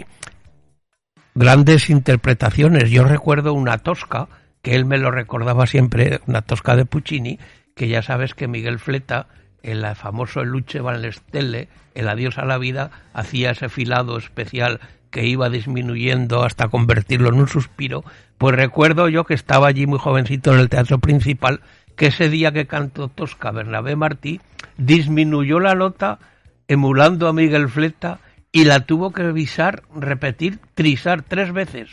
grandes 1.34 1.90
interpretaciones. 1.90 2.90
Yo 2.90 3.04
recuerdo 3.04 3.52
una 3.54 3.78
tosca, 3.78 4.28
que 4.62 4.74
él 4.76 4.84
me 4.84 4.98
lo 4.98 5.10
recordaba 5.10 5.66
siempre, 5.66 6.20
una 6.26 6.42
tosca 6.42 6.76
de 6.76 6.86
Puccini, 6.86 7.38
que 7.74 7.88
ya 7.88 8.02
sabes 8.02 8.34
que 8.34 8.48
Miguel 8.48 8.78
Fleta, 8.78 9.26
el 9.62 9.84
famoso 9.96 10.44
Luche 10.44 10.80
Van 10.80 11.02
Stelle, 11.12 11.68
el 11.94 12.08
Adiós 12.08 12.38
a 12.38 12.44
la 12.44 12.58
vida, 12.58 12.90
hacía 13.12 13.50
ese 13.50 13.68
filado 13.68 14.16
especial 14.16 14.80
que 15.10 15.26
iba 15.26 15.48
disminuyendo 15.48 16.44
hasta 16.44 16.68
convertirlo 16.68 17.28
en 17.28 17.36
un 17.36 17.48
suspiro, 17.48 18.04
pues 18.38 18.56
recuerdo 18.56 19.08
yo 19.08 19.24
que 19.24 19.34
estaba 19.34 19.68
allí 19.68 19.86
muy 19.86 19.98
jovencito 19.98 20.52
en 20.52 20.60
el 20.60 20.68
teatro 20.68 20.98
principal, 20.98 21.60
que 21.96 22.06
ese 22.06 22.28
día 22.28 22.52
que 22.52 22.66
cantó 22.66 23.08
Tosca 23.08 23.52
Bernabé 23.52 23.94
Martí, 23.94 24.40
disminuyó 24.76 25.60
la 25.60 25.74
nota 25.74 26.18
emulando 26.66 27.28
a 27.28 27.32
Miguel 27.32 27.68
Fleta 27.68 28.18
y 28.54 28.64
la 28.64 28.86
tuvo 28.86 29.10
que 29.10 29.24
revisar, 29.24 29.82
repetir, 29.96 30.60
trisar 30.76 31.22
tres 31.22 31.52
veces. 31.52 31.90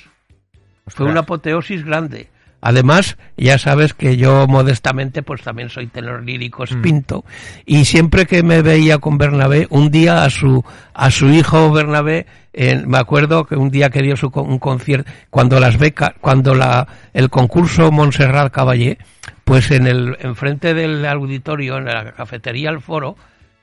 Fue 0.86 1.08
una 1.08 1.22
apoteosis 1.22 1.84
grande. 1.84 2.30
Además, 2.62 3.18
ya 3.36 3.58
sabes 3.58 3.96
que 3.96 4.16
yo 4.16 4.46
modestamente 4.48 5.24
pues 5.24 5.42
también 5.42 5.70
soy 5.70 5.88
tenor 5.88 6.24
lírico 6.24 6.62
mm. 6.62 6.66
espinto 6.68 7.26
y 7.66 7.86
siempre 7.86 8.28
que 8.28 8.44
me 8.44 8.62
veía 8.62 9.00
con 9.00 9.18
Bernabé, 9.18 9.66
un 9.72 9.90
día 9.90 10.24
a 10.24 10.30
su 10.30 10.64
a 10.94 11.10
su 11.10 11.30
hijo 11.30 11.72
Bernabé, 11.72 12.28
me 12.54 13.00
acuerdo 13.00 13.46
que 13.46 13.56
un 13.56 13.72
día 13.72 13.90
que 13.90 14.04
dio 14.04 14.16
su 14.16 14.28
un 14.28 14.60
concierto 14.60 15.12
cuando 15.32 15.60
las 15.60 15.80
becas, 15.80 16.12
cuando 16.22 16.54
la 16.54 16.88
el 17.16 17.32
concurso 17.32 17.92
Montserrat 17.92 18.54
Caballé, 18.54 19.00
pues 19.46 19.72
en 19.72 19.88
el 19.88 20.16
enfrente 20.20 20.76
del 20.76 21.04
auditorio 21.08 21.80
en 21.80 21.86
la 21.86 22.12
cafetería 22.12 22.70
El 22.70 22.82
Foro 22.82 23.16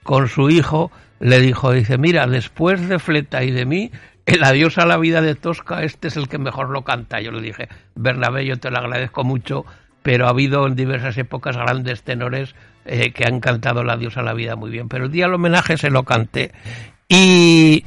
con 0.02 0.28
su 0.28 0.50
hijo 0.50 0.90
le 1.20 1.40
dijo, 1.40 1.72
dice, 1.72 1.98
mira, 1.98 2.26
después 2.26 2.88
de 2.88 2.98
Fleta 2.98 3.42
y 3.42 3.50
de 3.50 3.66
mí, 3.66 3.90
el 4.26 4.44
adiós 4.44 4.78
a 4.78 4.86
la 4.86 4.98
vida 4.98 5.20
de 5.22 5.34
Tosca, 5.34 5.82
este 5.82 6.08
es 6.08 6.16
el 6.16 6.28
que 6.28 6.38
mejor 6.38 6.70
lo 6.70 6.82
canta. 6.82 7.20
Yo 7.20 7.32
le 7.32 7.40
dije, 7.40 7.68
Bernabé, 7.94 8.44
yo 8.44 8.58
te 8.58 8.70
lo 8.70 8.78
agradezco 8.78 9.24
mucho, 9.24 9.64
pero 10.02 10.26
ha 10.26 10.30
habido 10.30 10.66
en 10.66 10.76
diversas 10.76 11.16
épocas 11.18 11.56
grandes 11.56 12.02
tenores 12.02 12.54
eh, 12.84 13.12
que 13.12 13.24
han 13.24 13.40
cantado 13.40 13.80
el 13.80 13.90
adiós 13.90 14.16
a 14.16 14.22
la 14.22 14.34
vida 14.34 14.54
muy 14.54 14.70
bien. 14.70 14.88
Pero 14.88 15.06
el 15.06 15.10
día 15.10 15.24
del 15.24 15.34
homenaje 15.34 15.76
se 15.76 15.90
lo 15.90 16.04
canté. 16.04 16.52
Y, 17.08 17.84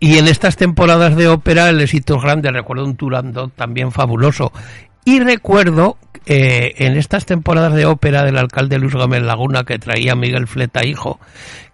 y 0.00 0.18
en 0.18 0.28
estas 0.28 0.56
temporadas 0.56 1.14
de 1.14 1.28
ópera 1.28 1.68
el 1.68 1.80
éxito 1.80 2.16
es 2.16 2.22
grande. 2.22 2.50
Recuerdo 2.50 2.84
un 2.84 2.96
Turandot 2.96 3.54
también 3.54 3.92
fabuloso. 3.92 4.50
Y 5.04 5.20
recuerdo 5.20 5.96
eh, 6.26 6.74
en 6.78 6.96
estas 6.96 7.26
temporadas 7.26 7.74
de 7.74 7.86
ópera 7.86 8.22
del 8.22 8.38
alcalde 8.38 8.78
Luis 8.78 8.94
Gómez 8.94 9.22
Laguna 9.22 9.64
que 9.64 9.78
traía 9.78 10.14
Miguel 10.14 10.46
Fleta 10.46 10.84
hijo, 10.84 11.18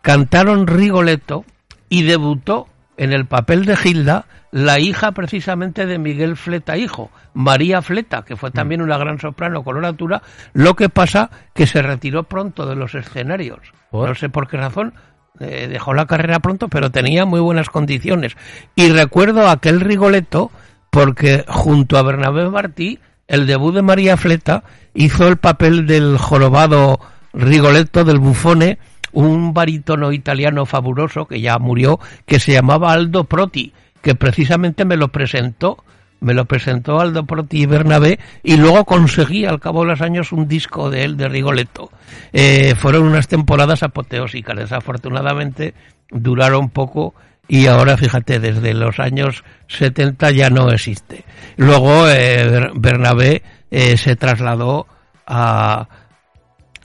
cantaron 0.00 0.66
Rigoletto 0.66 1.44
y 1.90 2.02
debutó 2.02 2.68
en 2.96 3.12
el 3.12 3.26
papel 3.26 3.66
de 3.66 3.76
Gilda 3.76 4.26
la 4.50 4.80
hija 4.80 5.12
precisamente 5.12 5.84
de 5.84 5.98
Miguel 5.98 6.36
Fleta 6.36 6.78
hijo, 6.78 7.10
María 7.34 7.82
Fleta, 7.82 8.22
que 8.22 8.36
fue 8.36 8.50
también 8.50 8.80
una 8.80 8.96
gran 8.96 9.18
soprano 9.18 9.62
coloratura, 9.62 10.22
lo 10.54 10.74
que 10.74 10.88
pasa 10.88 11.30
que 11.54 11.66
se 11.66 11.82
retiró 11.82 12.24
pronto 12.24 12.64
de 12.64 12.74
los 12.74 12.94
escenarios. 12.94 13.60
No 13.92 14.14
sé 14.14 14.30
por 14.30 14.48
qué 14.48 14.56
razón, 14.56 14.94
eh, 15.38 15.68
dejó 15.68 15.92
la 15.92 16.06
carrera 16.06 16.40
pronto, 16.40 16.68
pero 16.68 16.90
tenía 16.90 17.26
muy 17.26 17.40
buenas 17.40 17.68
condiciones. 17.68 18.36
Y 18.74 18.88
recuerdo 18.88 19.48
aquel 19.48 19.80
Rigoletto 19.80 20.50
porque 20.90 21.44
junto 21.46 21.98
a 21.98 22.02
Bernabé 22.02 22.48
Martí, 22.48 22.98
el 23.28 23.46
debut 23.46 23.74
de 23.74 23.82
María 23.82 24.16
Fleta 24.16 24.64
hizo 24.94 25.28
el 25.28 25.36
papel 25.36 25.86
del 25.86 26.18
jorobado 26.18 26.98
Rigoletto 27.32 28.04
del 28.04 28.18
Bufone 28.18 28.78
un 29.12 29.54
barítono 29.54 30.12
italiano 30.12 30.66
fabuloso 30.66 31.26
que 31.26 31.40
ya 31.40 31.58
murió, 31.58 31.98
que 32.26 32.40
se 32.40 32.52
llamaba 32.52 32.92
Aldo 32.92 33.24
Proti, 33.24 33.72
que 34.02 34.14
precisamente 34.14 34.84
me 34.84 34.96
lo 34.96 35.08
presentó, 35.08 35.84
me 36.20 36.34
lo 36.34 36.44
presentó 36.44 37.00
Aldo 37.00 37.24
Proti 37.24 37.62
y 37.62 37.66
Bernabé, 37.66 38.18
y 38.42 38.56
luego 38.56 38.84
conseguí 38.84 39.44
al 39.44 39.60
cabo 39.60 39.82
de 39.82 39.90
los 39.90 40.00
años 40.00 40.32
un 40.32 40.46
disco 40.46 40.90
de 40.90 41.04
él, 41.04 41.16
de 41.16 41.28
Rigoletto. 41.28 41.90
Eh, 42.32 42.74
fueron 42.76 43.04
unas 43.04 43.28
temporadas 43.28 43.82
apoteósicas, 43.82 44.56
desafortunadamente 44.56 45.74
duraron 46.10 46.70
poco 46.70 47.14
y 47.48 47.66
ahora 47.66 47.96
fíjate, 47.96 48.38
desde 48.38 48.74
los 48.74 49.00
años 49.00 49.42
70 49.68 50.30
ya 50.32 50.50
no 50.50 50.70
existe. 50.70 51.24
Luego 51.56 52.08
eh, 52.08 52.70
Bernabé 52.74 53.42
eh, 53.70 53.96
se 53.96 54.16
trasladó 54.16 54.86
a, 55.26 55.88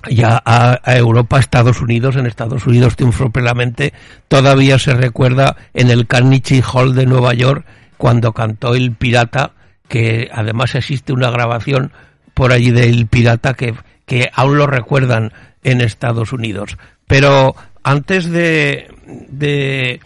ya 0.10 0.42
a, 0.46 0.80
Europa, 0.96 1.38
a 1.38 1.40
Estados 1.40 1.82
Unidos. 1.82 2.16
En 2.16 2.26
Estados 2.26 2.66
Unidos 2.66 2.96
triunfó 2.96 3.30
plenamente. 3.30 3.94
Todavía 4.28 4.80
se 4.80 4.94
recuerda 4.94 5.56
en 5.74 5.90
el 5.90 6.08
Carnegie 6.08 6.64
Hall 6.64 6.96
de 6.96 7.06
Nueva 7.06 7.34
York 7.34 7.66
cuando 7.98 8.34
cantó 8.34 8.76
El 8.76 8.94
Pirata, 8.94 9.52
que 9.88 10.30
además 10.34 10.76
existe 10.76 11.14
una 11.14 11.30
grabación 11.30 11.92
por 12.34 12.52
allí 12.52 12.72
del 12.72 13.08
Pirata 13.08 13.54
que, 13.54 13.76
que 14.06 14.30
aún 14.34 14.58
lo 14.58 14.68
recuerdan 14.68 15.32
en 15.64 15.82
Estados 15.82 16.34
Unidos. 16.34 16.78
Pero 17.08 17.56
antes 17.84 18.30
de, 18.30 18.94
de, 19.30 20.00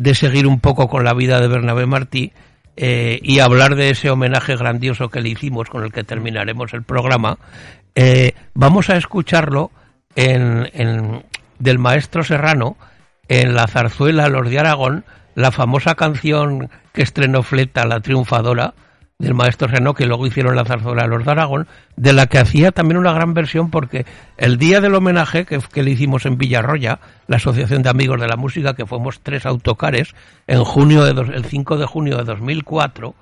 de 0.00 0.14
seguir 0.14 0.46
un 0.46 0.60
poco 0.60 0.88
con 0.88 1.04
la 1.04 1.12
vida 1.12 1.40
de 1.40 1.48
Bernabé 1.48 1.84
Martí, 1.84 2.32
eh, 2.76 3.18
y 3.22 3.40
hablar 3.40 3.74
de 3.74 3.90
ese 3.90 4.08
homenaje 4.08 4.56
grandioso 4.56 5.10
que 5.10 5.20
le 5.20 5.28
hicimos 5.28 5.68
con 5.68 5.84
el 5.84 5.92
que 5.92 6.04
terminaremos 6.04 6.72
el 6.72 6.82
programa, 6.82 7.36
eh, 7.94 8.32
vamos 8.54 8.88
a 8.88 8.96
escucharlo 8.96 9.70
en, 10.16 11.22
del 11.58 11.78
maestro 11.78 12.24
Serrano 12.24 12.78
en 13.28 13.54
la 13.54 13.66
zarzuela 13.66 14.30
Los 14.30 14.48
de 14.48 14.58
Aragón, 14.58 15.04
la 15.34 15.52
famosa 15.52 15.94
canción 15.94 16.70
que 16.94 17.02
estrenó 17.02 17.42
Fleta, 17.42 17.84
la 17.86 18.00
triunfadora, 18.00 18.72
del 19.20 19.34
maestro 19.34 19.68
Serrano, 19.68 19.94
que 19.94 20.06
luego 20.06 20.26
hicieron 20.26 20.56
la 20.56 20.64
zarzuela 20.64 21.06
Los 21.06 21.24
de 21.24 21.30
Aragón, 21.30 21.68
de 21.96 22.12
la 22.14 22.26
que 22.26 22.38
hacía 22.38 22.72
también 22.72 22.98
una 22.98 23.12
gran 23.12 23.34
versión 23.34 23.70
porque 23.70 24.06
el 24.38 24.56
día 24.56 24.80
del 24.80 24.94
homenaje 24.94 25.44
que, 25.44 25.58
que, 25.72 25.82
le 25.82 25.90
hicimos 25.90 26.24
en 26.24 26.38
Villarroya, 26.38 26.98
la 27.28 27.36
Asociación 27.36 27.82
de 27.82 27.90
Amigos 27.90 28.18
de 28.18 28.26
la 28.26 28.36
Música, 28.36 28.74
que 28.74 28.86
fuimos 28.86 29.20
tres 29.20 29.44
autocares, 29.44 30.14
en 30.46 30.64
junio 30.64 31.04
de 31.04 31.10
el 31.20 31.44
5 31.44 31.76
de 31.76 31.86
junio 31.86 32.16
de 32.16 32.24
2004, 32.24 33.14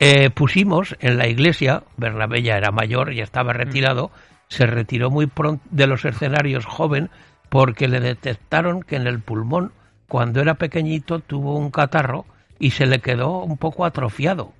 eh, 0.00 0.30
pusimos 0.30 0.96
en 1.00 1.16
la 1.16 1.26
iglesia, 1.26 1.82
Bernabé 1.96 2.42
ya 2.42 2.56
era 2.56 2.70
mayor, 2.70 3.14
y 3.14 3.20
estaba 3.20 3.54
retirado, 3.54 4.10
se 4.48 4.66
retiró 4.66 5.10
muy 5.10 5.26
pronto 5.26 5.64
de 5.70 5.86
los 5.86 6.04
escenarios 6.04 6.66
joven 6.66 7.10
porque 7.48 7.88
le 7.88 8.00
detectaron 8.00 8.82
que 8.82 8.96
en 8.96 9.06
el 9.06 9.20
pulmón, 9.20 9.72
cuando 10.08 10.40
era 10.40 10.54
pequeñito, 10.54 11.20
tuvo 11.20 11.56
un 11.56 11.70
catarro 11.70 12.26
y 12.58 12.70
se 12.72 12.86
le 12.86 13.00
quedó 13.00 13.42
un 13.42 13.56
poco 13.56 13.86
atrofiado. 13.86 14.52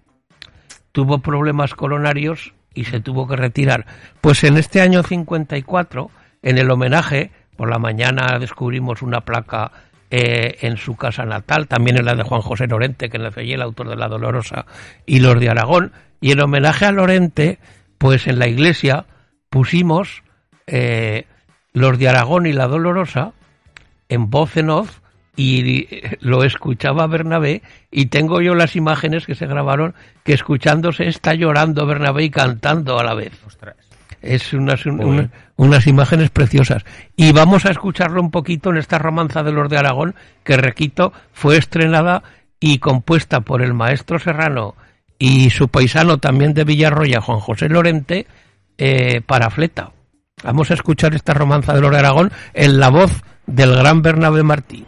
Tuvo 0.98 1.20
problemas 1.20 1.76
coronarios 1.76 2.54
y 2.74 2.82
se 2.86 2.98
tuvo 2.98 3.28
que 3.28 3.36
retirar. 3.36 3.86
Pues 4.20 4.42
en 4.42 4.56
este 4.56 4.80
año 4.80 5.04
54, 5.04 6.10
en 6.42 6.58
el 6.58 6.68
homenaje, 6.72 7.30
por 7.56 7.70
la 7.70 7.78
mañana 7.78 8.36
descubrimos 8.40 9.00
una 9.02 9.20
placa 9.20 9.70
eh, 10.10 10.56
en 10.62 10.76
su 10.76 10.96
casa 10.96 11.24
natal, 11.24 11.68
también 11.68 11.98
en 11.98 12.04
la 12.04 12.16
de 12.16 12.24
Juan 12.24 12.40
José 12.40 12.66
Lorente, 12.66 13.08
que 13.08 13.20
le 13.20 13.30
fue 13.30 13.44
el 13.44 13.62
autor 13.62 13.90
de 13.90 13.94
La 13.94 14.08
Dolorosa, 14.08 14.66
y 15.06 15.20
los 15.20 15.38
de 15.38 15.48
Aragón. 15.48 15.92
Y 16.20 16.32
en 16.32 16.40
homenaje 16.40 16.86
a 16.86 16.90
Lorente, 16.90 17.60
pues 17.96 18.26
en 18.26 18.40
la 18.40 18.48
iglesia 18.48 19.06
pusimos 19.50 20.24
eh, 20.66 21.26
los 21.74 21.96
de 21.96 22.08
Aragón 22.08 22.46
y 22.46 22.52
La 22.52 22.66
Dolorosa 22.66 23.34
en 24.08 24.30
voz 24.30 24.56
en 24.56 24.70
off 24.70 24.98
y 25.38 25.86
lo 26.18 26.42
escuchaba 26.42 27.06
Bernabé 27.06 27.62
y 27.92 28.06
tengo 28.06 28.40
yo 28.40 28.56
las 28.56 28.74
imágenes 28.74 29.24
que 29.24 29.36
se 29.36 29.46
grabaron 29.46 29.94
que 30.24 30.32
escuchándose 30.32 31.06
está 31.06 31.32
llorando 31.34 31.86
Bernabé 31.86 32.24
y 32.24 32.30
cantando 32.30 32.98
a 32.98 33.04
la 33.04 33.14
vez. 33.14 33.30
Es 34.20 34.52
unas, 34.52 34.84
unas 35.54 35.86
imágenes 35.86 36.30
preciosas. 36.30 36.84
Y 37.14 37.30
vamos 37.30 37.66
a 37.66 37.70
escucharlo 37.70 38.20
un 38.20 38.32
poquito 38.32 38.70
en 38.70 38.78
esta 38.78 38.98
romanza 38.98 39.44
de 39.44 39.52
los 39.52 39.70
de 39.70 39.78
Aragón, 39.78 40.16
que 40.42 40.56
Requito 40.56 41.12
fue 41.32 41.56
estrenada 41.56 42.24
y 42.58 42.80
compuesta 42.80 43.40
por 43.42 43.62
el 43.62 43.74
maestro 43.74 44.18
Serrano 44.18 44.74
y 45.20 45.50
su 45.50 45.68
paisano 45.68 46.18
también 46.18 46.52
de 46.52 46.64
Villarroya, 46.64 47.20
Juan 47.20 47.38
José 47.38 47.68
Lorente, 47.68 48.26
eh, 48.76 49.20
para 49.24 49.50
Fleta. 49.50 49.92
Vamos 50.42 50.72
a 50.72 50.74
escuchar 50.74 51.14
esta 51.14 51.32
romanza 51.32 51.74
de 51.74 51.80
los 51.80 51.92
de 51.92 51.98
Aragón 51.98 52.32
en 52.54 52.80
la 52.80 52.88
voz 52.88 53.22
del 53.46 53.76
gran 53.76 54.02
Bernabé 54.02 54.42
Martín. 54.42 54.86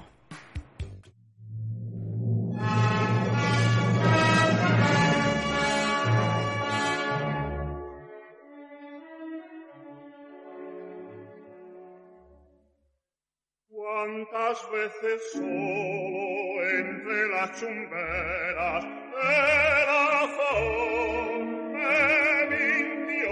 Cuántas 14.50 14.70
veces 14.72 15.32
solo 15.32 16.70
entre 16.70 17.28
las 17.28 17.60
chumberas 17.60 18.84
el 18.84 19.86
razón 20.10 21.72
me 21.72 22.46
mintió. 22.50 23.30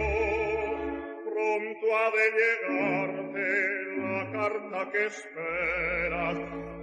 Pronto 1.25 1.87
ha 1.97 2.07
de 2.13 2.27
llegarte 2.39 3.49
la 3.97 4.23
carta 4.31 4.79
que 4.93 5.07
esperas, 5.07 6.37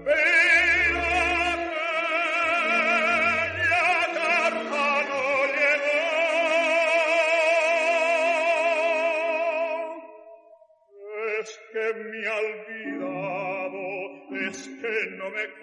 pero 0.04 0.75
no 15.12 15.30
me 15.30 15.55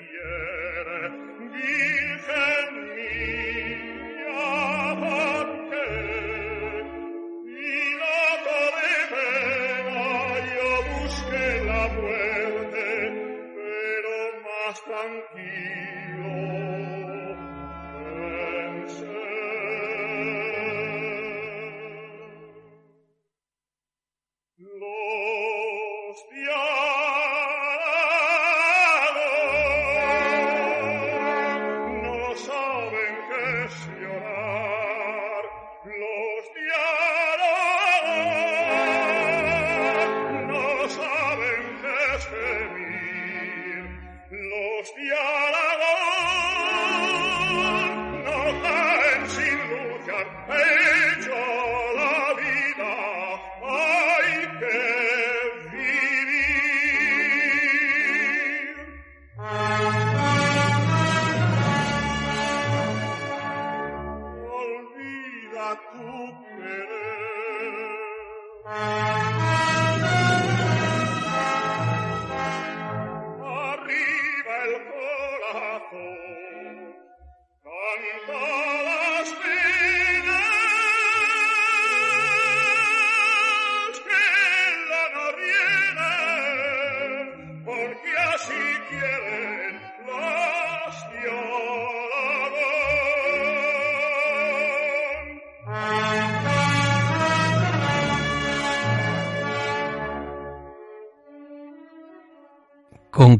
corazón, 77.62 78.02
canta 78.26 78.71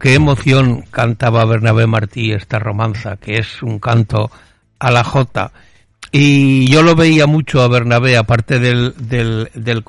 qué 0.03 0.15
emoción 0.15 0.83
cantaba 0.91 1.45
Bernabé 1.45 1.87
Martí 1.87 2.33
esta 2.33 2.59
romanza, 2.59 3.19
que 3.19 3.39
es 3.39 3.63
un 3.63 3.79
canto 3.79 4.33
a 4.81 4.91
la 4.91 5.05
jota. 5.05 5.53
Y 6.11 6.67
yo 6.67 6.83
lo 6.83 6.97
veía 6.97 7.29
mucho 7.29 7.63
a 7.63 7.69
Bernabé, 7.69 8.17
aparte 8.17 8.59
del, 8.59 8.95
del, 8.99 9.49
del, 9.55 9.85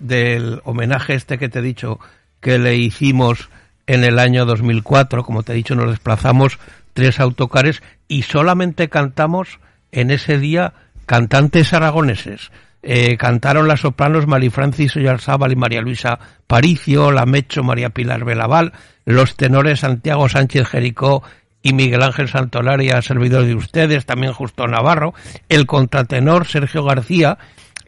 del 0.00 0.60
homenaje 0.64 1.14
este 1.14 1.36
que 1.36 1.50
te 1.50 1.58
he 1.58 1.62
dicho 1.62 2.00
que 2.40 2.58
le 2.58 2.76
hicimos 2.76 3.50
en 3.86 4.04
el 4.04 4.18
año 4.18 4.46
2004, 4.46 5.22
como 5.22 5.42
te 5.42 5.52
he 5.52 5.56
dicho, 5.56 5.74
nos 5.74 5.90
desplazamos 5.90 6.58
tres 6.94 7.20
autocares 7.20 7.82
y 8.08 8.22
solamente 8.22 8.88
cantamos 8.88 9.60
en 9.92 10.10
ese 10.10 10.38
día 10.38 10.72
cantantes 11.04 11.74
aragoneses. 11.74 12.50
Eh, 12.82 13.16
cantaron 13.16 13.66
las 13.66 13.80
sopranos 13.80 14.26
Marifrancis 14.26 14.96
Oyarzábal 14.96 15.52
y 15.52 15.56
María 15.56 15.80
Luisa 15.80 16.18
Paricio, 16.46 17.10
la 17.10 17.26
Mecho 17.26 17.64
María 17.64 17.90
Pilar 17.90 18.24
Belaval, 18.24 18.72
los 19.04 19.36
tenores 19.36 19.80
Santiago 19.80 20.28
Sánchez 20.28 20.68
Jericó 20.68 21.22
y 21.60 21.72
Miguel 21.72 22.02
Ángel 22.02 22.28
Santolaria, 22.28 23.02
servidor 23.02 23.44
de 23.44 23.56
ustedes, 23.56 24.06
también 24.06 24.32
Justo 24.32 24.66
Navarro, 24.68 25.12
el 25.48 25.66
contratenor 25.66 26.46
Sergio 26.46 26.84
García 26.84 27.38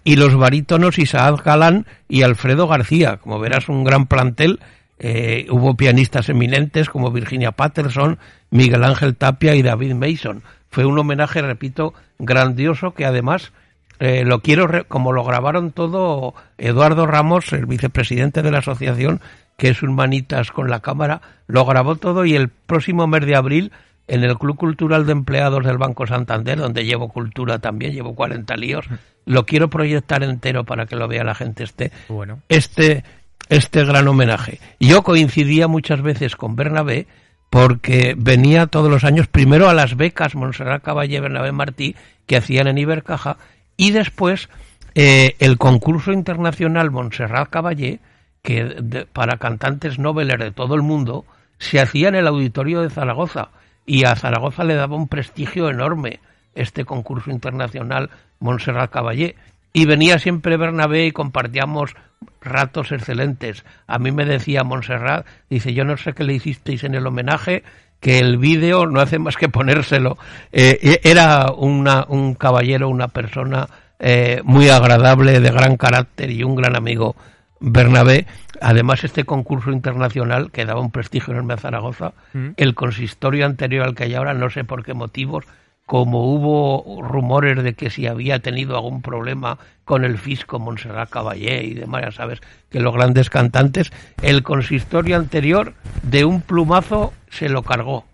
y 0.02 0.16
los 0.16 0.34
barítonos 0.34 0.98
Isaac 0.98 1.44
Galán 1.44 1.86
y 2.08 2.22
Alfredo 2.22 2.66
García. 2.66 3.18
Como 3.18 3.38
verás, 3.38 3.68
un 3.68 3.84
gran 3.84 4.06
plantel. 4.06 4.60
Eh, 4.98 5.46
hubo 5.50 5.76
pianistas 5.76 6.28
eminentes 6.28 6.90
como 6.90 7.10
Virginia 7.10 7.52
Patterson, 7.52 8.18
Miguel 8.50 8.84
Ángel 8.84 9.16
Tapia 9.16 9.54
y 9.54 9.62
David 9.62 9.94
Mason. 9.94 10.42
Fue 10.68 10.84
un 10.84 10.98
homenaje, 10.98 11.40
repito, 11.40 11.94
grandioso 12.18 12.92
que 12.92 13.06
además 13.06 13.52
eh, 14.00 14.24
lo 14.24 14.40
quiero, 14.40 14.66
re- 14.66 14.84
como 14.84 15.12
lo 15.12 15.22
grabaron 15.24 15.70
todo 15.72 16.34
Eduardo 16.58 17.06
Ramos, 17.06 17.52
el 17.52 17.66
vicepresidente 17.66 18.42
de 18.42 18.50
la 18.50 18.58
asociación, 18.58 19.20
que 19.56 19.68
es 19.68 19.82
un 19.82 19.94
manitas 19.94 20.50
con 20.50 20.68
la 20.70 20.80
cámara, 20.80 21.20
lo 21.46 21.64
grabó 21.64 21.96
todo 21.96 22.24
y 22.24 22.34
el 22.34 22.48
próximo 22.48 23.06
mes 23.06 23.24
de 23.26 23.36
abril 23.36 23.72
en 24.08 24.24
el 24.24 24.36
Club 24.38 24.56
Cultural 24.56 25.06
de 25.06 25.12
Empleados 25.12 25.64
del 25.64 25.78
Banco 25.78 26.06
Santander, 26.06 26.58
donde 26.58 26.84
llevo 26.84 27.08
cultura 27.10 27.60
también, 27.60 27.92
llevo 27.92 28.14
40 28.16 28.56
líos, 28.56 28.86
lo 29.26 29.46
quiero 29.46 29.70
proyectar 29.70 30.22
entero 30.24 30.64
para 30.64 30.86
que 30.86 30.96
lo 30.96 31.06
vea 31.06 31.22
la 31.22 31.34
gente 31.36 31.62
este, 31.62 31.92
Bueno. 32.08 32.40
este, 32.48 33.04
este 33.48 33.84
gran 33.84 34.08
homenaje. 34.08 34.58
Yo 34.80 35.02
coincidía 35.02 35.68
muchas 35.68 36.02
veces 36.02 36.34
con 36.34 36.56
Bernabé 36.56 37.06
porque 37.50 38.14
venía 38.16 38.66
todos 38.66 38.90
los 38.90 39.04
años 39.04 39.26
primero 39.26 39.68
a 39.68 39.74
las 39.74 39.96
becas 39.96 40.34
Montserrat 40.34 40.82
Caballé, 40.82 41.20
Bernabé 41.20 41.52
Martí, 41.52 41.94
que 42.26 42.36
hacían 42.36 42.66
en 42.68 42.78
Ibercaja, 42.78 43.36
y 43.80 43.92
después 43.92 44.50
eh, 44.94 45.36
el 45.38 45.56
concurso 45.56 46.12
internacional 46.12 46.90
Montserrat 46.90 47.48
Caballé, 47.48 48.00
que 48.42 48.64
de- 48.64 49.06
para 49.06 49.38
cantantes 49.38 49.98
noveles 49.98 50.38
de 50.38 50.50
todo 50.50 50.74
el 50.74 50.82
mundo, 50.82 51.24
se 51.58 51.80
hacía 51.80 52.08
en 52.08 52.14
el 52.16 52.26
auditorio 52.26 52.82
de 52.82 52.90
Zaragoza, 52.90 53.48
y 53.86 54.04
a 54.04 54.16
Zaragoza 54.16 54.64
le 54.64 54.74
daba 54.74 54.96
un 54.96 55.08
prestigio 55.08 55.70
enorme 55.70 56.20
este 56.54 56.84
concurso 56.84 57.30
internacional 57.30 58.10
Montserrat 58.38 58.90
Caballé. 58.90 59.34
Y 59.72 59.86
venía 59.86 60.18
siempre 60.18 60.58
Bernabé 60.58 61.06
y 61.06 61.12
compartíamos 61.12 61.94
ratos 62.42 62.92
excelentes. 62.92 63.64
A 63.86 63.98
mí 63.98 64.10
me 64.12 64.26
decía 64.26 64.62
Montserrat, 64.64 65.26
dice, 65.48 65.72
yo 65.72 65.84
no 65.84 65.96
sé 65.96 66.12
qué 66.12 66.24
le 66.24 66.34
hicisteis 66.34 66.84
en 66.84 66.94
el 66.94 67.06
homenaje, 67.06 67.62
que 68.00 68.18
el 68.18 68.38
vídeo 68.38 68.86
no 68.86 69.00
hace 69.00 69.18
más 69.18 69.36
que 69.36 69.48
ponérselo. 69.48 70.16
Eh, 70.52 71.00
era 71.04 71.52
una, 71.52 72.06
un 72.08 72.34
caballero, 72.34 72.88
una 72.88 73.08
persona 73.08 73.68
eh, 73.98 74.40
muy 74.44 74.68
agradable, 74.70 75.38
de 75.40 75.50
gran 75.50 75.76
carácter 75.76 76.30
y 76.30 76.42
un 76.42 76.56
gran 76.56 76.76
amigo 76.76 77.14
Bernabé. 77.60 78.26
Además, 78.62 79.04
este 79.04 79.24
concurso 79.24 79.70
internacional 79.70 80.50
que 80.50 80.64
daba 80.64 80.80
un 80.80 80.90
prestigio 80.90 81.32
enorme 81.32 81.54
a 81.54 81.58
Zaragoza, 81.58 82.12
Mm. 82.32 82.48
el 82.56 82.74
consistorio 82.74 83.44
anterior 83.46 83.86
al 83.86 83.94
que 83.94 84.04
hay 84.04 84.14
ahora, 84.14 84.34
no 84.34 84.48
sé 84.50 84.64
por 84.64 84.84
qué 84.84 84.94
motivos, 84.94 85.44
como 85.84 86.32
hubo 86.32 87.02
rumores 87.02 87.62
de 87.62 87.74
que 87.74 87.90
si 87.90 88.06
había 88.06 88.38
tenido 88.38 88.76
algún 88.76 89.02
problema 89.02 89.58
con 89.84 90.04
el 90.04 90.18
fisco 90.18 90.60
Montserrat 90.60 91.10
Caballé 91.10 91.64
y 91.64 91.74
demás, 91.74 92.02
ya 92.04 92.12
sabes, 92.12 92.40
que 92.70 92.78
los 92.78 92.94
grandes 92.94 93.28
cantantes, 93.28 93.90
el 94.22 94.42
consistorio 94.44 95.16
anterior 95.16 95.74
de 96.04 96.24
un 96.24 96.42
plumazo 96.42 97.12
se 97.30 97.48
lo 97.48 97.62
cargó. 97.62 98.04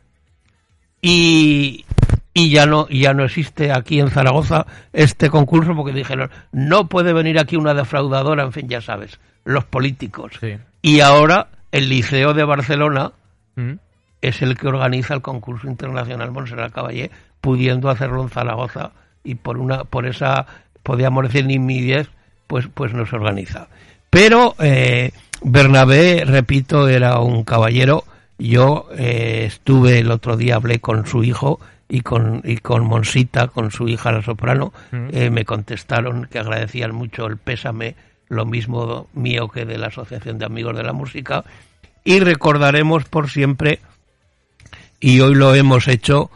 Y, 1.03 1.85
y 2.35 2.51
ya 2.51 2.67
no 2.67 2.89
ya 2.89 3.13
no 3.15 3.25
existe 3.25 3.73
aquí 3.73 4.01
en 4.01 4.11
Zaragoza 4.11 4.67
este 4.93 5.31
concurso 5.31 5.75
porque 5.75 5.93
dijeron, 5.93 6.31
no 6.53 6.89
puede 6.89 7.13
venir 7.13 7.39
aquí 7.39 7.57
una 7.57 7.75
defraudadora, 7.75 8.43
en 8.45 8.53
fin, 8.53 8.69
ya 8.69 8.81
sabes, 8.81 9.19
los 9.45 9.65
políticos. 9.65 10.33
Sí. 10.41 10.57
Y 10.83 11.01
ahora 11.01 11.49
el 11.73 11.89
Liceo 11.89 12.35
de 12.35 12.45
Barcelona 12.45 13.13
Mm. 13.59 13.79
es 14.21 14.43
el 14.43 14.59
que 14.59 14.69
organiza 14.69 15.15
el 15.15 15.23
concurso 15.23 15.67
internacional 15.67 16.31
Montserrat 16.31 16.75
Caballé, 16.75 17.11
pudiendo 17.41 17.89
hacerlo 17.89 18.21
en 18.23 18.29
Zaragoza 18.29 18.91
y 19.25 19.37
por 19.37 19.57
una 19.57 19.85
por 19.85 20.07
esa 20.07 20.45
podríamos 20.83 21.25
decir 21.25 21.47
nimidez, 21.47 22.11
pues 22.49 22.69
pues 22.73 22.93
nos 22.93 23.11
organiza. 23.15 23.69
Pero 24.11 24.55
eh, 24.59 25.11
Bernabé, 25.43 26.25
repito, 26.27 26.87
era 26.87 27.19
un 27.21 27.45
caballero. 27.45 28.05
Yo 28.39 28.89
eh, 28.97 29.45
estuve 29.47 29.99
el 29.99 30.11
otro 30.11 30.37
día 30.37 30.57
hablé 30.57 30.81
con 30.81 31.07
su 31.07 31.25
hijo 31.25 31.59
y 31.89 32.01
con 32.01 32.43
y 32.45 32.59
con 32.59 32.85
Monsita, 32.85 33.49
con 33.49 33.71
su 33.71 33.89
hija 33.89 34.13
la 34.13 34.23
soprano, 34.23 34.73
Mm. 34.93 35.09
eh, 35.13 35.31
me 35.31 35.45
contestaron 35.45 36.27
que 36.31 36.39
agradecían 36.39 36.95
mucho 36.95 37.27
el 37.27 37.37
pésame, 37.39 37.95
lo 38.29 38.45
mismo 38.45 39.07
mío 39.15 39.49
que 39.49 39.65
de 39.65 39.79
la 39.79 39.87
Asociación 39.87 40.39
de 40.39 40.45
Amigos 40.47 40.77
de 40.77 40.83
la 40.83 40.93
Música 40.93 41.45
y 42.05 42.21
recordaremos 42.21 43.05
por 43.05 43.31
siempre, 43.31 43.81
y 45.01 45.21
hoy 45.21 45.35
lo 45.35 45.55
hemos 45.55 45.89
hecho 45.89 46.31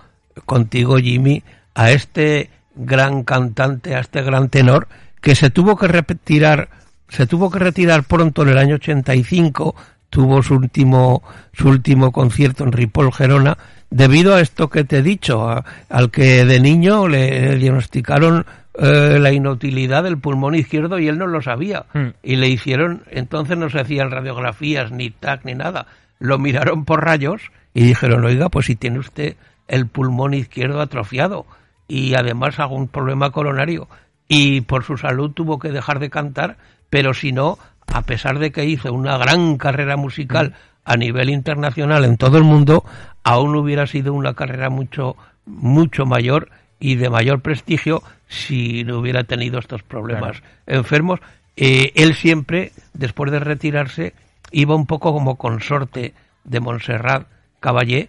contigo, 0.47 0.99
Jimmy, 0.99 1.43
a 1.75 1.91
este 1.91 2.51
gran 2.75 3.25
cantante, 3.25 3.95
a 3.95 4.01
este 4.01 4.23
gran 4.23 4.49
tenor, 4.49 4.89
que 5.21 5.35
se 5.35 5.51
tuvo 5.51 5.77
que 5.77 5.87
retirar, 5.89 6.69
se 7.09 7.27
tuvo 7.27 7.51
que 7.51 7.59
retirar 7.59 8.05
pronto 8.05 8.43
en 8.43 8.49
el 8.51 8.59
año 8.59 8.77
85, 8.77 9.75
tuvo 10.11 10.43
su 10.43 10.55
último, 10.55 11.23
su 11.53 11.69
último 11.69 12.13
concierto 12.13 12.65
en 12.65 12.73
Ripoll, 12.73 13.13
Gerona, 13.13 13.57
debido 13.91 14.35
a 14.35 14.41
esto 14.41 14.69
que 14.69 14.85
te 14.85 14.99
he 14.99 15.03
dicho, 15.03 15.49
al 15.89 16.11
que 16.11 16.45
de 16.45 16.61
niño 16.61 17.09
le 17.09 17.57
diagnosticaron 17.57 18.45
eh, 18.75 19.19
la 19.19 19.33
inutilidad 19.33 20.05
del 20.05 20.19
pulmón 20.19 20.55
izquierdo 20.55 20.99
y 20.99 21.09
él 21.09 21.19
no 21.19 21.27
lo 21.27 21.43
sabía. 21.43 21.87
Mm. 21.95 22.09
Y 22.23 22.37
le 22.37 22.49
hicieron, 22.49 23.05
entonces 23.11 23.57
no 23.57 23.71
se 23.71 23.81
hacían 23.81 24.11
radiografías, 24.11 24.93
ni 24.93 25.11
TAC, 25.11 25.45
ni 25.45 25.55
nada. 25.55 25.87
Lo 26.19 26.39
miraron 26.39 26.85
por 26.85 27.05
rayos 27.05 27.51
y 27.73 27.85
dijeron, 27.85 28.25
oiga, 28.25 28.49
pues 28.49 28.67
si 28.67 28.77
tiene 28.77 28.99
usted 28.99 29.37
el 29.69 29.87
pulmón 29.87 30.35
izquierdo 30.35 30.81
atrofiado 30.81 31.47
y 31.89 32.15
además 32.15 32.59
algún 32.59 32.89
problema 32.89 33.31
coronario 33.31 33.89
y 34.29 34.61
por 34.61 34.85
su 34.85 34.97
salud 34.97 35.33
tuvo 35.33 35.59
que 35.59 35.71
dejar 35.71 35.99
de 35.99 36.09
cantar, 36.09 36.57
pero 36.89 37.15
si 37.15 37.33
no, 37.33 37.59
a 37.93 38.03
pesar 38.03 38.39
de 38.39 38.53
que 38.53 38.65
hizo 38.65 38.93
una 38.93 39.19
gran 39.19 39.57
carrera 39.57 39.97
musical 39.97 40.55
a 40.85 40.97
nivel 40.97 41.31
internacional 41.31 42.05
en 42.05 42.17
todo 42.17 42.39
el 42.39 42.45
mundo, 42.45 42.85
aún 43.23 43.55
hubiera 43.57 43.87
sido 43.87 44.15
una 44.15 44.35
carrera 44.35 44.71
mucho 44.71 45.17
mucho 45.47 46.07
mayor 46.07 46.51
y 46.79 46.97
de 46.97 47.11
mayor 47.11 47.41
prestigio 47.41 48.03
si 48.29 48.85
no 48.85 48.99
hubiera 48.99 49.25
tenido 49.25 49.59
estos 49.59 49.83
problemas 49.83 50.43
enfermos. 50.67 51.21
Eh, 51.57 51.93
él 51.97 52.15
siempre, 52.15 52.73
después 52.95 53.31
de 53.31 53.41
retirarse, 53.41 54.15
iba 54.51 54.75
un 54.75 54.87
poco 54.87 55.13
como 55.13 55.37
consorte 55.37 56.15
de 56.45 56.61
Montserrat 56.61 57.27
Caballé. 57.59 58.09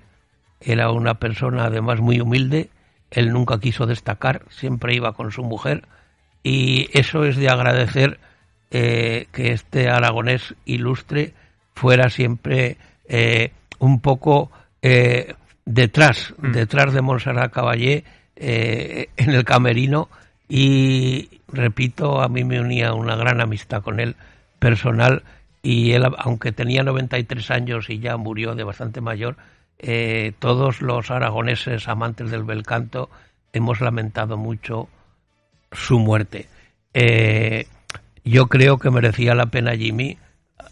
Era 0.61 0.91
una 0.91 1.15
persona 1.15 1.65
además 1.65 1.99
muy 1.99 2.21
humilde. 2.21 2.69
Él 3.09 3.33
nunca 3.33 3.59
quiso 3.59 3.87
destacar, 3.87 4.43
siempre 4.49 4.95
iba 4.95 5.13
con 5.13 5.31
su 5.31 5.43
mujer. 5.43 5.83
Y 6.43 6.87
eso 6.97 7.25
es 7.25 7.35
de 7.35 7.49
agradecer 7.49 8.19
eh, 8.71 9.27
que 9.31 9.51
este 9.51 9.89
aragonés 9.89 10.55
ilustre 10.65 11.33
fuera 11.75 12.09
siempre 12.09 12.77
eh, 13.07 13.51
un 13.79 13.99
poco 13.99 14.51
eh, 14.81 15.35
detrás, 15.65 16.33
Mm. 16.37 16.51
detrás 16.51 16.93
de 16.93 17.01
Montserrat 17.01 17.51
Caballé 17.51 18.03
en 18.35 19.29
el 19.29 19.43
camerino 19.43 20.09
y 20.49 21.41
repito, 21.47 22.21
a 22.21 22.27
mí 22.27 22.43
me 22.43 22.59
unía 22.59 22.93
una 22.93 23.15
gran 23.15 23.39
amistad 23.39 23.83
con 23.83 23.99
él 23.99 24.15
personal 24.57 25.21
y 25.61 25.91
él, 25.91 26.03
aunque 26.17 26.51
tenía 26.51 26.81
93 26.81 27.51
años 27.51 27.89
y 27.91 27.99
ya 27.99 28.17
murió 28.17 28.55
de 28.55 28.63
bastante 28.63 28.99
mayor, 28.99 29.37
todos 30.39 30.81
los 30.81 31.11
aragoneses 31.11 31.87
amantes 31.87 32.31
del 32.31 32.43
bel 32.43 32.63
canto 32.63 33.11
hemos 33.53 33.79
lamentado 33.81 34.37
mucho 34.37 34.89
su 35.71 35.99
muerte. 35.99 36.47
Eh, 36.93 37.67
yo 38.23 38.47
creo 38.47 38.77
que 38.77 38.91
merecía 38.91 39.35
la 39.35 39.47
pena, 39.47 39.75
Jimmy, 39.75 40.17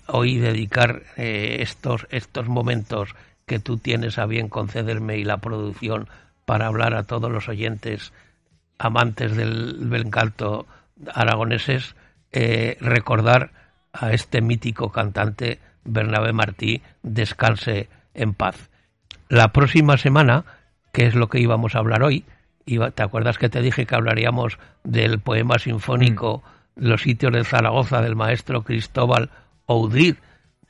hoy 0.08 0.38
dedicar 0.38 1.04
eh, 1.18 1.58
estos, 1.62 2.08
estos 2.12 2.48
momentos 2.48 3.16
que 3.46 3.60
tú 3.60 3.78
tienes 3.78 4.18
a 4.20 4.26
bien 4.26 4.50
concederme 4.50 5.18
y 5.18 5.24
la 5.24 5.38
producción 5.38 6.08
para 6.46 6.68
hablar 6.68 6.94
a 6.94 7.04
todos 7.04 7.32
los 7.32 7.48
oyentes 7.50 8.14
amantes 8.78 9.36
del 9.36 9.78
bel 9.82 10.10
canto 10.10 10.68
aragoneses, 11.14 11.96
eh, 12.32 12.78
recordar 12.80 13.52
a 13.94 14.14
este 14.14 14.42
mítico 14.42 14.92
cantante 14.92 15.60
Bernabé 15.84 16.34
Martí, 16.34 16.82
descanse 17.02 17.90
en 18.14 18.34
paz. 18.34 18.70
La 19.30 19.52
próxima 19.52 19.98
semana, 19.98 20.46
que 20.92 21.06
es 21.08 21.16
lo 21.16 21.30
que 21.30 21.40
íbamos 21.40 21.76
a 21.76 21.80
hablar 21.80 22.04
hoy, 22.04 22.26
iba- 22.66 22.92
¿te 22.92 23.02
acuerdas 23.04 23.38
que 23.38 23.50
te 23.50 23.62
dije 23.62 23.86
que 23.86 23.96
hablaríamos 23.96 24.60
del 24.84 25.20
poema 25.20 25.58
sinfónico 25.60 26.44
Los 26.80 27.02
sitios 27.02 27.34
de 27.34 27.44
Zaragoza 27.44 28.02
del 28.02 28.16
maestro 28.16 28.64
Cristóbal 28.64 29.30
Oudrid? 29.66 30.16